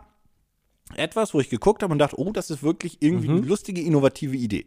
[0.95, 3.37] etwas, wo ich geguckt habe und dachte, oh, das ist wirklich irgendwie Mhm.
[3.37, 4.65] eine lustige, innovative Idee.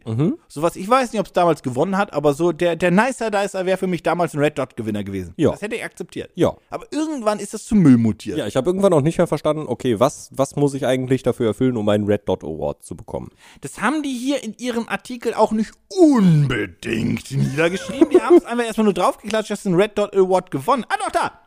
[0.49, 3.65] Sowas, ich weiß nicht, ob es damals gewonnen hat, aber so der, der Nicer Dicer
[3.65, 5.33] wäre für mich damals ein Red Dot Gewinner gewesen.
[5.37, 5.51] Ja.
[5.51, 6.31] Das hätte ich akzeptiert.
[6.35, 6.57] Ja.
[6.69, 8.37] Aber irgendwann ist das zu Müll mutiert.
[8.37, 11.47] Ja, ich habe irgendwann auch nicht mehr verstanden, okay, was, was muss ich eigentlich dafür
[11.47, 13.29] erfüllen, um einen Red Dot Award zu bekommen?
[13.61, 18.09] Das haben die hier in ihrem Artikel auch nicht unbedingt niedergeschrieben.
[18.09, 20.85] Die haben es einfach erstmal nur draufgeklatscht, dass ein Red Dot Award gewonnen.
[20.89, 21.39] Ah, doch da.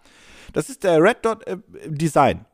[0.53, 2.45] Das ist der Red Dot äh, Design.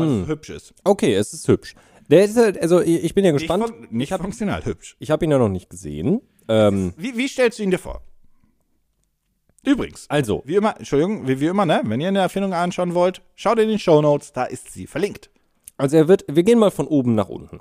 [0.00, 0.74] Was hübsch ist.
[0.84, 1.74] Okay, es ist hübsch.
[2.08, 3.68] Der ist, halt- also ich bin ja Nicht, gespannt.
[3.68, 4.96] fun nicht funktional, hübsch.
[4.98, 6.20] Ich habe ihn ja noch nicht gesehen.
[6.48, 8.02] Ähm, Wie, wie stellst du ihn dir vor?
[9.64, 11.82] Übrigens, also, wie immer, Entschuldigung, wie, wie immer, ne?
[11.84, 15.30] Wenn ihr eine Erfindung anschauen wollt, schaut in den Show Notes, da ist sie verlinkt.
[15.76, 17.60] also er wird, wir gehen mal von oben nach unten.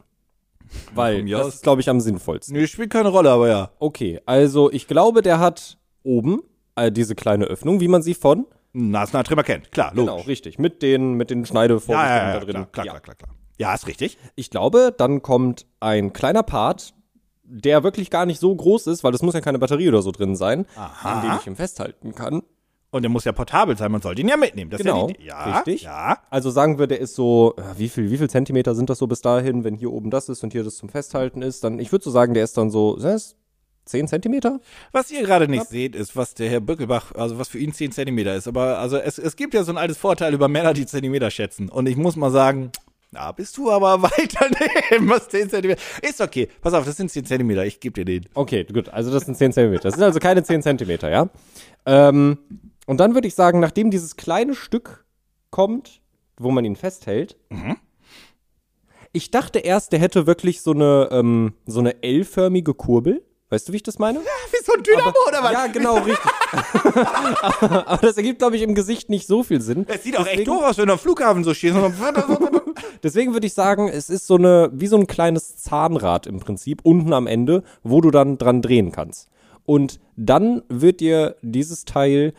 [0.95, 2.55] Weil das ist, glaube ich, am sinnvollsten.
[2.55, 3.71] Nee, spielt keine Rolle, aber ja.
[3.79, 6.41] Okay, also ich glaube, der hat oben
[6.75, 8.45] äh, diese kleine Öffnung, wie man sie von.
[8.73, 10.13] Nasenhaartrimmer kennt, klar, logisch.
[10.13, 10.59] Genau, richtig.
[10.59, 12.53] Mit den, mit den Schneidevorrichtungen Ja, ja, ja, da drin.
[12.53, 12.91] klar, klar, ja.
[12.93, 13.35] klar, klar, klar.
[13.57, 14.17] Ja, ist richtig.
[14.35, 16.93] Ich glaube, dann kommt ein kleiner Part,
[17.43, 20.11] der wirklich gar nicht so groß ist, weil das muss ja keine Batterie oder so
[20.11, 20.59] drin sein,
[21.03, 22.43] in dem ich ihn festhalten kann.
[22.93, 24.69] Und der muss ja portabel sein, man sollte ihn ja mitnehmen.
[24.69, 25.81] Das Genau, ist ja, die, ja richtig.
[25.83, 26.17] Ja.
[26.29, 29.07] Also sagen wir, der ist so, äh, wie viel, wie viel Zentimeter sind das so
[29.07, 31.91] bis dahin, wenn hier oben das ist und hier das zum Festhalten ist, dann, ich
[31.93, 33.37] würde so sagen, der ist dann so, was,
[33.85, 34.59] 10 Zentimeter?
[34.91, 37.91] Was ihr gerade nicht seht, ist, was der Herr Böckelbach, also was für ihn 10
[37.91, 38.47] Zentimeter ist.
[38.47, 41.69] Aber also es, es gibt ja so ein altes Vorteil über Männer, die Zentimeter schätzen.
[41.69, 42.71] Und ich muss mal sagen,
[43.11, 44.47] da bist du aber weiter
[44.91, 45.81] neben, was 10 Zentimeter.
[46.01, 46.47] Ist okay.
[46.61, 47.65] Pass auf, das sind 10 Zentimeter.
[47.65, 48.29] Ich gebe dir den.
[48.33, 49.83] Okay, gut, also das sind 10 Zentimeter.
[49.83, 51.29] Das sind also keine 10 Zentimeter, ja?
[51.85, 52.37] Ähm,
[52.85, 55.05] und dann würde ich sagen, nachdem dieses kleine Stück
[55.49, 56.01] kommt,
[56.37, 57.37] wo man ihn festhält,
[59.13, 63.23] ich dachte erst, der hätte wirklich so eine, ähm, so eine L-förmige Kurbel.
[63.51, 64.19] Weißt du, wie ich das meine?
[64.19, 65.51] Wie so ein Dynamo oder was?
[65.51, 66.31] Ja, genau, richtig.
[67.85, 69.85] Aber das ergibt, glaube ich, im Gesicht nicht so viel Sinn.
[69.89, 71.75] Es sieht auch echt doof aus, wenn du am Flughafen so stehst.
[73.03, 76.79] Deswegen würde ich sagen, es ist so eine, wie so ein kleines Zahnrad im Prinzip,
[76.83, 79.27] unten am Ende, wo du dann dran drehen kannst.
[79.65, 82.33] Und dann wird dir dieses Teil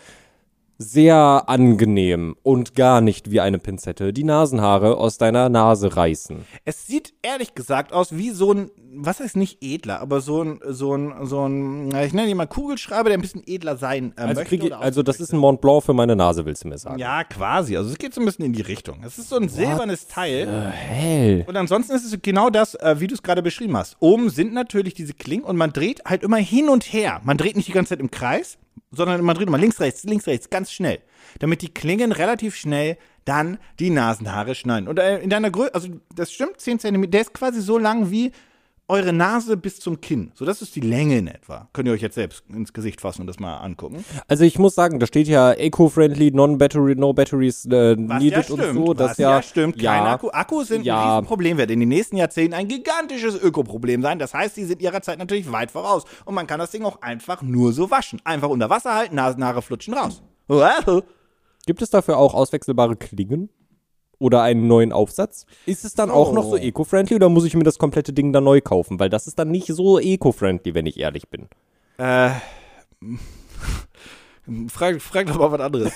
[0.83, 6.45] sehr angenehm und gar nicht wie eine Pinzette die Nasenhaare aus deiner Nase reißen.
[6.64, 10.61] es sieht ehrlich gesagt aus wie so ein, was heißt nicht edler, aber so ein,
[10.68, 14.22] so ein, so ein, ich nenne ihn mal Kugelschreiber, der ein bisschen edler sein äh,
[14.22, 14.57] Also, möchte.
[14.57, 16.99] ich, also das ist ein Mont Blanc für meine Nase, willst du mir sagen?
[16.99, 17.76] Ja, quasi.
[17.76, 18.99] Also es geht so ein bisschen in die Richtung.
[19.05, 20.47] Es ist so ein silbernes Teil.
[20.72, 21.45] Hell.
[21.47, 23.97] Und ansonsten ist es genau das, äh, wie du es gerade beschrieben hast.
[24.01, 27.20] Oben sind natürlich diese Klingen und man dreht halt immer hin und her.
[27.24, 28.59] Man dreht nicht die ganze Zeit im Kreis,
[28.93, 31.01] sondern man dreht immer links, rechts, links, rechts, ganz schnell.
[31.40, 34.88] Damit die Klingen relativ schnell dann die Nasenhaare schneiden.
[34.88, 38.11] Und äh, in deiner Größe, also das stimmt, 10 cm, der ist quasi so lang
[38.11, 38.32] wie
[38.93, 40.30] eure Nase bis zum Kinn.
[40.34, 41.68] So, das ist die Länge in etwa.
[41.72, 44.05] Könnt ihr euch jetzt selbst ins Gesicht fassen und das mal angucken.
[44.28, 48.43] Also ich muss sagen, da steht ja eco-friendly, non-battery, no batteries äh, Was needed ja
[48.43, 48.95] stimmt, und so.
[48.95, 49.80] Das was ja, stimmt.
[49.80, 50.28] Ja, Kein Akku.
[50.30, 51.03] Akkus sind Ja.
[51.03, 54.18] ein Riesenproblem, wird in den nächsten Jahrzehnten ein gigantisches Ökoproblem sein.
[54.18, 56.05] Das heißt, sie sind ihrer Zeit natürlich weit voraus.
[56.24, 58.20] Und man kann das Ding auch einfach nur so waschen.
[58.24, 60.22] Einfach unter Wasser halten, Nasenhaare flutschen raus.
[61.66, 63.49] Gibt es dafür auch auswechselbare Klingen?
[64.22, 67.64] Oder einen neuen Aufsatz, ist es dann auch noch so eco-friendly oder muss ich mir
[67.64, 69.00] das komplette Ding dann neu kaufen?
[69.00, 71.48] Weil das ist dann nicht so eco-friendly, wenn ich ehrlich bin.
[71.98, 72.30] Äh,
[74.68, 75.92] frag, frag doch mal was anderes.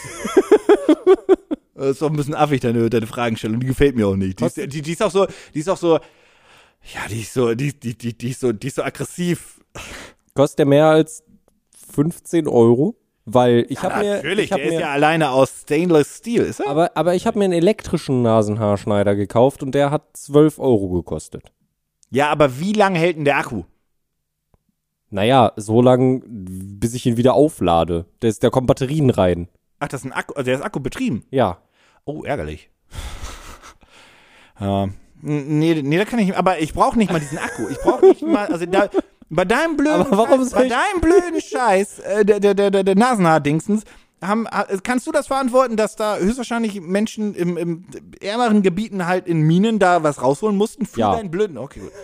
[1.74, 3.60] das ist doch ein bisschen affig, deine, deine Fragestellung.
[3.60, 4.40] Die gefällt mir auch nicht.
[4.40, 7.54] Die ist, die, die ist auch so, die ist auch so, ja, die ist so,
[7.54, 9.60] die, die, die, die ist so, die ist so aggressiv.
[10.34, 11.22] Kostet der mehr als
[11.92, 12.96] 15 Euro?
[13.28, 14.14] Weil ich habe mir.
[14.16, 16.68] Natürlich, ich hab der mir ist ja alleine aus Stainless Steel, ist er?
[16.68, 21.52] aber, aber ich habe mir einen elektrischen Nasenhaarschneider gekauft und der hat 12 Euro gekostet.
[22.10, 23.64] Ja, aber wie lange hält denn der Akku?
[25.10, 28.06] Naja, so lang, bis ich ihn wieder auflade.
[28.22, 29.48] Der, ist, da kommen Batterien rein.
[29.80, 31.24] Ach, das ist ein Akku, also der ist Akku betrieben.
[31.30, 31.58] Ja.
[32.04, 32.70] Oh, ärgerlich.
[34.60, 34.84] ja.
[34.84, 37.66] N- Nee, nee, da kann ich, aber ich brauche nicht mal diesen Akku.
[37.68, 38.88] Ich brauche nicht mal, also da,
[39.28, 42.94] bei deinem blöden, Scheiß, bei deinem blöden Scheiß, äh, der, der, der, der,
[44.22, 47.84] haben, ha- kannst du das verantworten, dass da höchstwahrscheinlich Menschen im, im
[48.20, 51.14] ärmeren Gebieten halt in Minen da was rausholen mussten für Ja.
[51.14, 51.92] deinen blöden, okay, gut.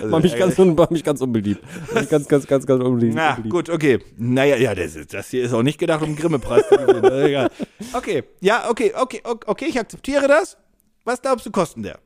[0.00, 1.60] Also, Mach mich, ganz, mach mich ganz unbeliebt.
[1.92, 3.16] Mach mich ganz, ganz, ganz, ganz unbeliebt.
[3.16, 3.52] Na, unbeliebt.
[3.52, 3.98] gut, okay.
[4.16, 7.26] Naja, ja, das, das hier ist auch nicht gedacht, um Grimme-Preis zu gewinnen.
[7.26, 7.50] Egal.
[7.94, 10.56] Okay, ja, okay, okay, okay, okay, ich akzeptiere das.
[11.04, 11.98] Was glaubst du, kosten der?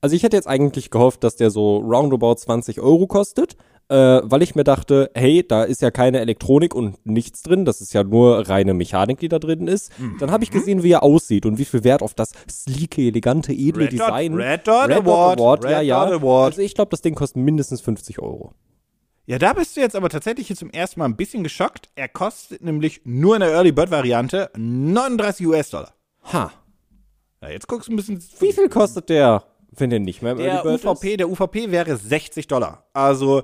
[0.00, 3.56] Also ich hätte jetzt eigentlich gehofft, dass der so roundabout 20 Euro kostet,
[3.88, 7.80] äh, weil ich mir dachte, hey, da ist ja keine Elektronik und nichts drin, das
[7.80, 9.92] ist ja nur reine Mechanik, die da drin ist.
[10.18, 13.52] Dann habe ich gesehen, wie er aussieht und wie viel Wert auf das sleeke, elegante,
[13.52, 14.34] edle Red Dot- Design.
[14.34, 16.04] Red Dot Award, ja, Red ja.
[16.06, 16.52] Dot Award.
[16.52, 18.52] Also ich glaube, das Ding kostet mindestens 50 Euro.
[19.28, 21.88] Ja, da bist du jetzt aber tatsächlich hier zum ersten Mal ein bisschen geschockt.
[21.96, 25.92] Er kostet nämlich nur in der Early Bird Variante 39 US-Dollar.
[26.32, 26.52] Ha.
[27.42, 28.22] Ja, jetzt guckst du ein bisschen.
[28.40, 31.20] Wie viel kostet der, wenn der nicht Der UVP, ist?
[31.20, 32.86] der UVP wäre 60 Dollar.
[32.92, 33.42] Also,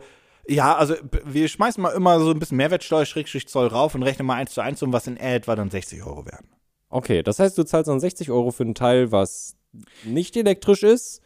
[0.48, 0.94] ja, also
[1.24, 4.52] wir schmeißen mal immer so ein bisschen Mehrwertsteuer, Schrägstrich Zoll rauf und rechnen mal eins
[4.52, 6.46] zu eins um, was in etwa dann 60 Euro wären.
[6.90, 9.56] Okay, das heißt, du zahlst dann 60 Euro für ein Teil, was
[10.04, 11.22] nicht elektrisch ist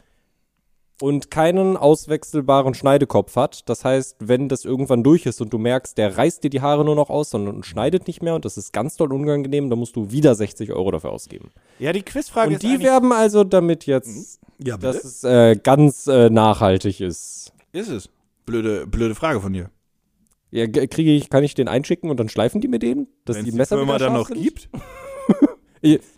[1.01, 3.69] und keinen auswechselbaren Schneidekopf hat.
[3.69, 6.85] Das heißt, wenn das irgendwann durch ist und du merkst, der reißt dir die Haare
[6.85, 9.95] nur noch aus, sondern schneidet nicht mehr und das ist ganz doll unangenehm, dann musst
[9.95, 11.51] du wieder 60 Euro dafür ausgeben.
[11.79, 15.55] Ja, die Quizfrage Und ist die eigentlich- werben also damit jetzt, Ja, dass es äh,
[15.61, 17.53] ganz äh, nachhaltig ist.
[17.71, 18.09] Ist es.
[18.45, 19.69] Blöde, blöde Frage von dir.
[20.49, 23.07] Ja, kriege ich, kann ich den einschicken und dann schleifen die mir den?
[23.25, 24.41] Dass Wenn die es die Messer Firma dann noch sind?
[24.41, 24.69] gibt.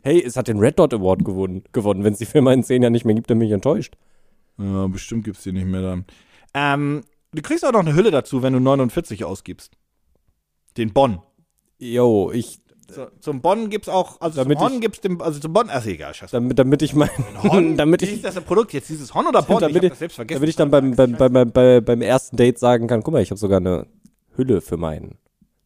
[0.01, 1.63] Hey, es hat den Red Dot Award gewonnen.
[1.73, 2.03] gewonnen.
[2.03, 3.97] Wenn es die Firma in zehn Jahren nicht mehr gibt, dann bin ich enttäuscht.
[4.57, 6.05] Ja, bestimmt gibt's die nicht mehr dann.
[6.53, 7.01] Ähm,
[7.33, 9.73] du kriegst auch noch eine Hülle dazu, wenn du 49 ausgibst.
[10.77, 11.19] Den Bonn.
[11.77, 12.61] Yo, ich,
[12.91, 15.67] So, zum Bonn gibt's auch, also Damit zum Hon ich- gibt's den, also zum Bonn,
[15.69, 16.31] ach egal, scheiße.
[16.31, 17.09] damit, damit ich mein,
[17.43, 19.59] Hon, damit wie ich, ist das ein Produkt jetzt, dieses Hon oder Bonn?
[19.61, 20.37] damit, ich ich, das selbst vergessen.
[20.39, 23.21] damit ich dann beim, beim, beim, beim, bei, beim ersten Date sagen kann, guck mal,
[23.21, 23.87] ich habe sogar eine
[24.35, 25.17] Hülle für mein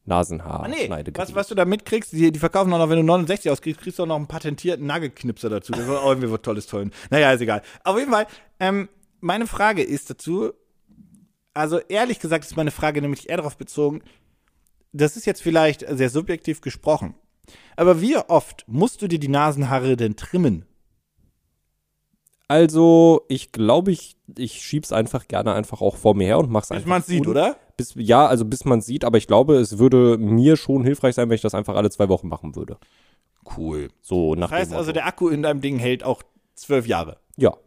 [0.05, 0.63] Nasenhaar.
[0.63, 3.49] Ah, nee, was, was du da mitkriegst, die, die verkaufen auch noch, wenn du 69
[3.51, 5.71] ausgibst, kriegst du auch noch einen patentierten Nagelknipser dazu.
[5.71, 6.91] Das war auch irgendwie was Tolles, tollen.
[7.09, 7.61] Naja, ist egal.
[7.85, 8.27] Auf jeden Fall,
[8.59, 8.89] ähm,
[9.21, 10.51] meine Frage ist dazu,
[11.53, 14.01] also ehrlich gesagt ist meine Frage nämlich eher darauf bezogen,
[14.93, 17.15] das ist jetzt vielleicht sehr subjektiv gesprochen,
[17.75, 20.65] aber wie oft musst du dir die Nasenhaare denn trimmen?
[22.47, 26.69] Also, ich glaube, ich, ich schieb's einfach gerne einfach auch vor mir her und mach's
[26.69, 26.89] Bis einfach.
[26.89, 27.57] man es sieht, oder?
[27.77, 31.29] Bis, ja, also bis man sieht, aber ich glaube, es würde mir schon hilfreich sein,
[31.29, 32.77] wenn ich das einfach alle zwei Wochen machen würde.
[33.57, 33.89] Cool.
[34.01, 36.21] So nach Das heißt also, der Akku in deinem Ding hält auch
[36.53, 37.17] zwölf Jahre.
[37.37, 37.57] Ja.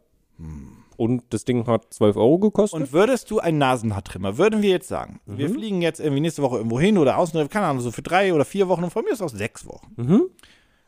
[0.97, 2.81] Und das Ding hat 12 Euro gekostet.
[2.81, 6.57] Und würdest du einen Nasenhaartrimmer, würden wir jetzt sagen, wir fliegen jetzt irgendwie nächste Woche
[6.57, 9.11] irgendwo hin oder außen, keine Ahnung, so für drei oder vier Wochen und von mir
[9.11, 10.23] ist auch sechs Wochen.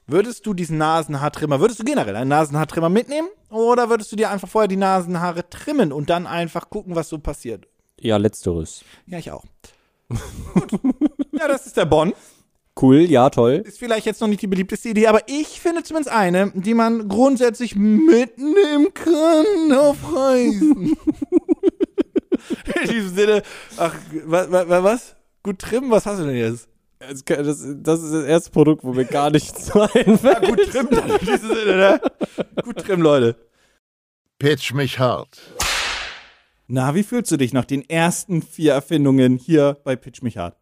[0.08, 4.48] Würdest du diesen Nasenhaartrimmer, würdest du generell einen Nasenhaartrimmer mitnehmen oder würdest du dir einfach
[4.48, 7.68] vorher die Nasenhaare trimmen und dann einfach gucken, was so passiert?
[8.02, 8.84] ja, letzteres.
[9.06, 9.44] Ja, ich auch.
[10.54, 10.72] Gut.
[11.32, 12.14] Ja, das ist der Bonn.
[12.82, 13.64] Cool, ja, toll.
[13.66, 17.10] Ist vielleicht jetzt noch nicht die beliebteste Idee, aber ich finde zumindest eine, die man
[17.10, 20.96] grundsätzlich mitnehmen kann auf Reisen.
[22.82, 23.44] In diesem Sinne,
[23.76, 25.16] ach, was, was, was?
[25.44, 26.70] Gut trimmen, was hast du denn jetzt?
[27.00, 30.48] Das, das, ist das erste Produkt, wo mir gar nichts einfällt.
[30.48, 32.02] Gut trimmen dann in diesem Sinne, ne?
[32.64, 33.36] Gut trimmen, Leute.
[34.38, 35.40] Pitch mich hart.
[36.68, 40.59] Na, wie fühlst du dich nach den ersten vier Erfindungen hier bei Pitch mich hart?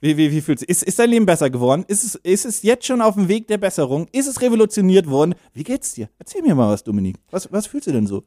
[0.00, 1.84] Wie, wie, wie fühlst du ist, ist dein Leben besser geworden?
[1.86, 4.08] Ist es, ist es jetzt schon auf dem Weg der Besserung?
[4.12, 5.34] Ist es revolutioniert worden?
[5.52, 6.08] Wie geht's dir?
[6.18, 7.16] Erzähl mir mal was, Dominik.
[7.30, 8.24] Was, was fühlst du denn so?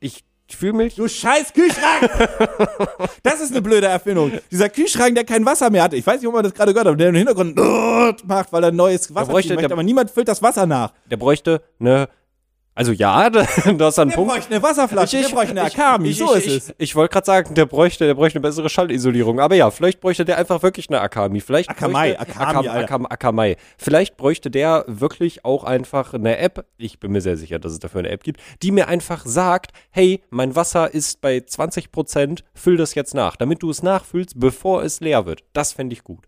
[0.00, 0.94] Ich fühle mich.
[0.94, 2.10] Du scheiß Kühlschrank!
[3.22, 4.32] das ist eine blöde Erfindung.
[4.50, 5.94] Dieser Kühlschrank, der kein Wasser mehr hat.
[5.94, 7.56] Ich weiß nicht, ob man das gerade gehört hat, der im Hintergrund
[8.26, 10.92] macht, weil er neues Wasser bräuchte- möchte, aber niemand füllt das Wasser nach.
[11.10, 12.08] Der bräuchte eine
[12.74, 14.32] Also ja, da, ist ein Der Punkt.
[14.32, 16.74] bräuchte eine Wasserflasche, der bräuchte eine Akami, ich, so ich, ist ich, es.
[16.78, 19.40] Ich wollte gerade sagen, der bräuchte, der bräuchte eine bessere Schallisolierung.
[19.40, 21.40] Aber ja, vielleicht bräuchte der einfach wirklich eine Akami.
[21.40, 22.82] Vielleicht Akamai, bräuchte- Akami, Akam.
[22.84, 23.56] Akam, Akamai.
[23.76, 26.64] Vielleicht bräuchte der wirklich auch einfach eine App.
[26.78, 29.72] Ich bin mir sehr sicher, dass es dafür eine App gibt, die mir einfach sagt,
[29.90, 34.40] hey, mein Wasser ist bei 20 Prozent, füll das jetzt nach, damit du es nachfüllst,
[34.40, 35.44] bevor es leer wird.
[35.52, 36.24] Das fände ich gut.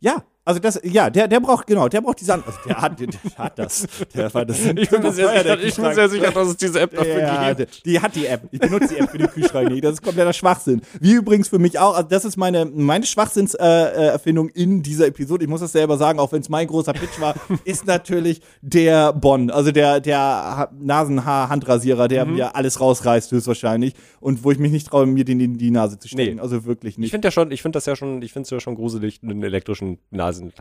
[0.00, 2.98] Ja, also das, ja, der, der braucht, genau, der braucht diese, An- also der hat,
[2.98, 3.86] der, hat das.
[4.14, 6.80] Der, war das Ich bin mir sehr sicher, ich bin sehr sicher dass es diese
[6.80, 7.84] App dafür Ja, gibt.
[7.84, 8.42] die, die hat die App.
[8.50, 9.84] Ich benutze die App für den Kühlschrank nicht.
[9.84, 10.80] Das ist kompletter Schwachsinn.
[11.00, 11.94] Wie übrigens für mich auch.
[11.94, 15.44] Also das ist meine, meine Schwachsinnserfindung äh, Erfindung in dieser Episode.
[15.44, 17.34] Ich muss das selber sagen, auch wenn es mein großer Pitch war,
[17.64, 19.50] ist natürlich der Bonn.
[19.50, 22.34] Also der, der Ha- Nasenhaar-Handrasierer, der Mhm.
[22.34, 23.94] mir alles rausreißt, höchstwahrscheinlich.
[24.20, 26.36] Und wo ich mich nicht traue, mir den in die Nase zu stecken.
[26.36, 26.40] Nee.
[26.40, 27.10] Also wirklich Ich nicht.
[27.10, 29.42] finde ja schon, ich finde das ja schon, ich finde es ja schon gruselig, einen
[29.42, 29.98] elektrischen
[30.40, 30.52] In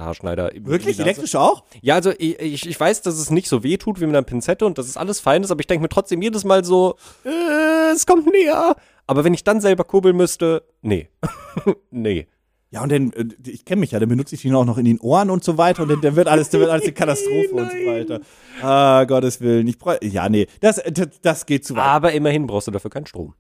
[0.64, 1.00] die Wirklich?
[1.00, 1.64] Elektrisch auch?
[1.82, 4.26] Ja, also ich, ich, ich weiß, dass es nicht so weh tut wie mit einer
[4.26, 6.96] Pinzette und dass es alles fein ist, aber ich denke mir trotzdem jedes Mal so,
[7.26, 8.76] äh, es kommt näher.
[9.08, 11.10] Aber wenn ich dann selber kurbeln müsste, nee.
[11.92, 12.28] nee.
[12.72, 14.86] Ja, und dann, äh, ich kenne mich ja, dann benutze ich ihn auch noch in
[14.86, 17.54] den Ohren und so weiter und dann, dann wird alles, dann wird alles eine Katastrophe
[17.54, 18.20] und so weiter.
[18.62, 19.68] Ah, Gottes Willen.
[19.68, 21.84] Ich ja, nee, das, das, das geht zu weit.
[21.84, 23.34] Aber immerhin brauchst du dafür keinen Strom.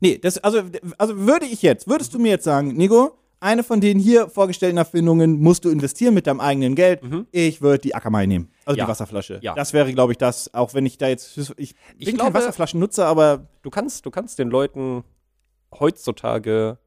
[0.00, 0.62] Nee, das, also,
[0.98, 4.76] also würde ich jetzt, würdest du mir jetzt sagen, Nico, eine von den hier vorgestellten
[4.76, 7.00] Erfindungen musst du investieren mit deinem eigenen Geld.
[7.32, 8.50] Ich würde die Akamai nehmen.
[8.64, 8.78] Also Mhm.
[8.78, 8.84] Ja.
[8.84, 9.38] die Wasserflasche.
[9.42, 9.54] Ja.
[9.54, 12.34] Das wäre, glaube ich, das, auch wenn ich da jetzt, ich, Ich bin glaube- kein
[12.34, 15.04] Wasserflaschennutzer, aber Du kannst, du kannst den Leuten
[15.78, 16.78] heutzutage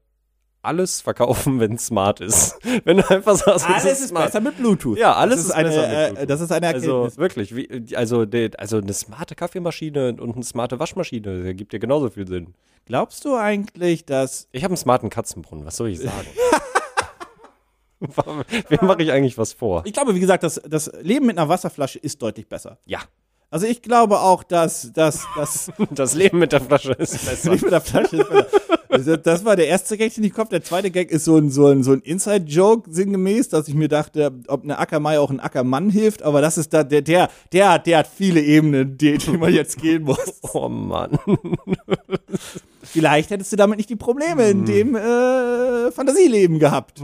[0.64, 2.56] alles verkaufen, wenn es smart ist.
[2.84, 4.26] Wenn du einfach sagst, es alles ist smart.
[4.26, 4.98] besser mit Bluetooth.
[4.98, 6.30] Ja, alles das ist eine, besser mit äh, Bluetooth.
[6.30, 6.92] Das ist eine Erkenntnis.
[6.92, 11.72] Also wirklich, wie, also, de, also eine smarte Kaffeemaschine und eine smarte Waschmaschine, der gibt
[11.72, 12.54] dir genauso viel Sinn.
[12.86, 16.26] Glaubst du eigentlich, dass Ich habe einen smarten Katzenbrunnen, was soll ich sagen?
[18.68, 19.82] Wem mache ich eigentlich was vor?
[19.86, 22.78] Ich glaube, wie gesagt, das, das Leben mit einer Wasserflasche ist deutlich besser.
[22.84, 23.00] Ja,
[23.54, 27.52] Also ich glaube auch, dass, dass, dass das Leben mit der Flasche ist besser.
[27.52, 28.46] Leben mit der Flasche ist besser.
[28.88, 30.48] Also Das war der erste Gag, den ich kopf.
[30.48, 33.86] Der zweite Gag ist so ein, so ein, so ein Inside-Joke sinngemäß, dass ich mir
[33.88, 37.70] dachte, ob eine Ackermai auch ein Ackermann hilft, aber das ist da, der, der, der,
[37.74, 40.40] hat- der hat viele Ebenen, die, die man jetzt gehen muss.
[40.52, 41.16] Oh Mann.
[42.82, 47.00] Vielleicht hättest du damit nicht die Probleme in dem äh, Fantasieleben gehabt.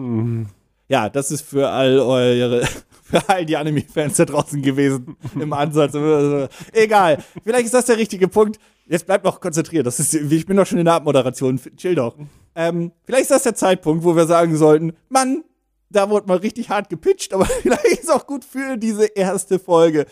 [0.89, 2.63] Ja, das ist für all eure,
[3.11, 5.95] für all die Anime-Fans da draußen gewesen im Ansatz.
[6.73, 7.19] Egal.
[7.45, 8.59] Vielleicht ist das der richtige Punkt.
[8.87, 9.87] Jetzt bleibt noch konzentriert.
[9.87, 11.61] Das ist, ich bin doch schon in der Abmoderation.
[11.77, 12.17] Chill doch.
[12.55, 15.45] Ähm, vielleicht ist das der Zeitpunkt, wo wir sagen sollten, Mann,
[15.91, 19.59] da wurde mal richtig hart gepitcht, aber vielleicht ist es auch gut für diese erste
[19.59, 20.07] Folge.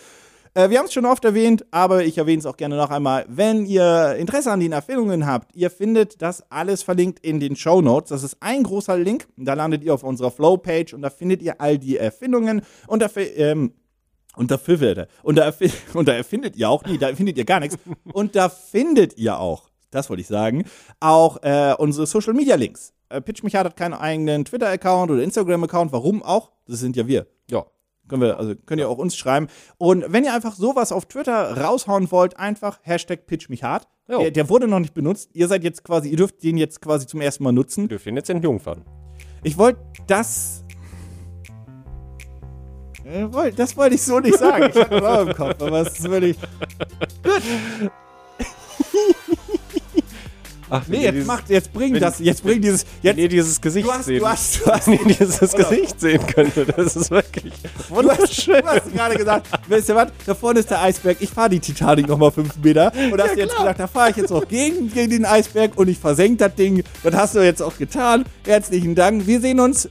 [0.59, 3.25] Äh, wir haben es schon oft erwähnt, aber ich erwähne es auch gerne noch einmal.
[3.29, 7.81] Wenn ihr Interesse an den Erfindungen habt, ihr findet das alles verlinkt in den Show
[7.81, 8.09] Notes.
[8.09, 9.29] Das ist ein großer Link.
[9.37, 13.23] Da landet ihr auf unserer Flow-Page und da findet ihr all die Erfindungen und dafür,
[13.37, 13.73] ähm,
[14.35, 15.07] und er.
[15.23, 15.53] Und da,
[15.95, 17.79] und da erfindet ihr auch, nee, da findet ihr gar nichts.
[18.13, 20.65] Und da findet ihr auch, das wollte ich sagen,
[20.99, 22.93] auch äh, unsere Social Media Links.
[23.11, 25.93] Äh, Pitch mich hat keinen eigenen Twitter-Account oder Instagram-Account.
[25.93, 26.51] Warum auch?
[26.67, 27.29] Das sind ja wir.
[27.49, 27.65] Ja.
[28.09, 29.49] Können wir, also könnt ihr auch uns schreiben.
[29.77, 33.87] Und wenn ihr einfach sowas auf Twitter raushauen wollt, einfach Hashtag Pitch mich hart.
[34.09, 35.31] Der, der wurde noch nicht benutzt.
[35.35, 37.85] Ihr seid jetzt quasi, ihr dürft den jetzt quasi zum ersten Mal nutzen.
[37.85, 38.83] Wir dürfen ihn jetzt entjungfern.
[39.43, 40.65] Ich wollte das.
[43.05, 44.71] Äh, Das wollte ich so nicht sagen.
[44.75, 46.39] Ich hatte auch im Kopf, aber es ist wirklich.
[50.71, 52.85] Ach, Nee, jetzt macht, jetzt bring das, jetzt bring dieses.
[53.03, 54.19] Jetzt, nee, dieses Gesicht du hast, sehen.
[54.21, 56.67] du hast, du hast, Nee, dieses Gesicht sehen könnte.
[56.67, 58.61] Das ist wirklich hast, wunderschön.
[58.61, 61.61] du hast gerade gesagt, weißt du was, da vorne ist der Eisberg, ich fahre die
[61.61, 62.93] Titanic nochmal fünf Meter.
[63.13, 65.99] Und hast jetzt gesagt, da fahre ich jetzt auch gegen, gegen den Eisberg und ich
[65.99, 66.83] versenke das Ding.
[67.03, 68.25] Das hast du jetzt auch getan.
[68.47, 69.27] Herzlichen Dank.
[69.27, 69.89] Wir sehen uns,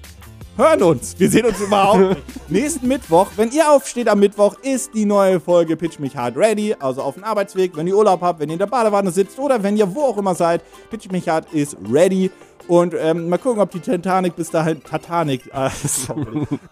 [0.57, 1.15] hören uns.
[1.17, 2.17] Wir sehen uns überhaupt.
[2.49, 6.75] Nächsten Mittwoch, wenn ihr aufsteht am Mittwoch, ist die neue Folge Pitch mich hard ready.
[6.79, 9.61] Also auf dem Arbeitsweg, wenn ihr Urlaub habt, wenn ihr in der Badewanne sitzt oder
[9.63, 10.63] wenn ihr wo auch immer seid.
[10.89, 12.31] Pitch mich hard ist ready.
[12.67, 15.69] Und ähm, mal gucken, ob die Titanic bis dahin, Titanic, äh,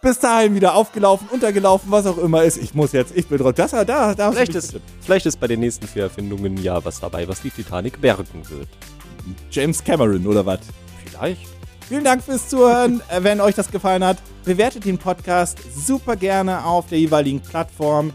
[0.02, 2.58] bis dahin wieder aufgelaufen, untergelaufen, was auch immer ist.
[2.58, 3.54] Ich muss jetzt, ich bin drauf.
[3.54, 7.00] Das, da, da, da Vielleicht ist, vielleicht ist bei den nächsten vier Erfindungen ja was
[7.00, 8.68] dabei, was die Titanic bergen wird.
[9.50, 10.60] James Cameron oder was?
[11.06, 11.55] Vielleicht.
[11.88, 13.02] Vielen Dank fürs Zuhören.
[13.10, 18.12] Äh, Wenn euch das gefallen hat, bewertet den Podcast super gerne auf der jeweiligen Plattform.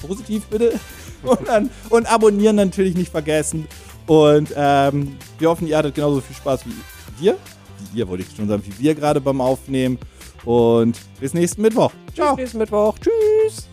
[0.00, 0.78] Positiv bitte.
[1.22, 3.66] Und, dann, und abonnieren natürlich nicht vergessen.
[4.06, 6.74] Und ähm, wir hoffen, ihr hattet genauso viel Spaß wie
[7.18, 7.38] wir.
[7.92, 9.98] Wie ihr, wollte ich schon sagen, wie wir gerade beim Aufnehmen.
[10.44, 11.92] Und bis nächsten Mittwoch.
[12.14, 12.32] Ciao.
[12.32, 12.94] Bis nächsten Mittwoch.
[12.98, 13.68] Tschüss.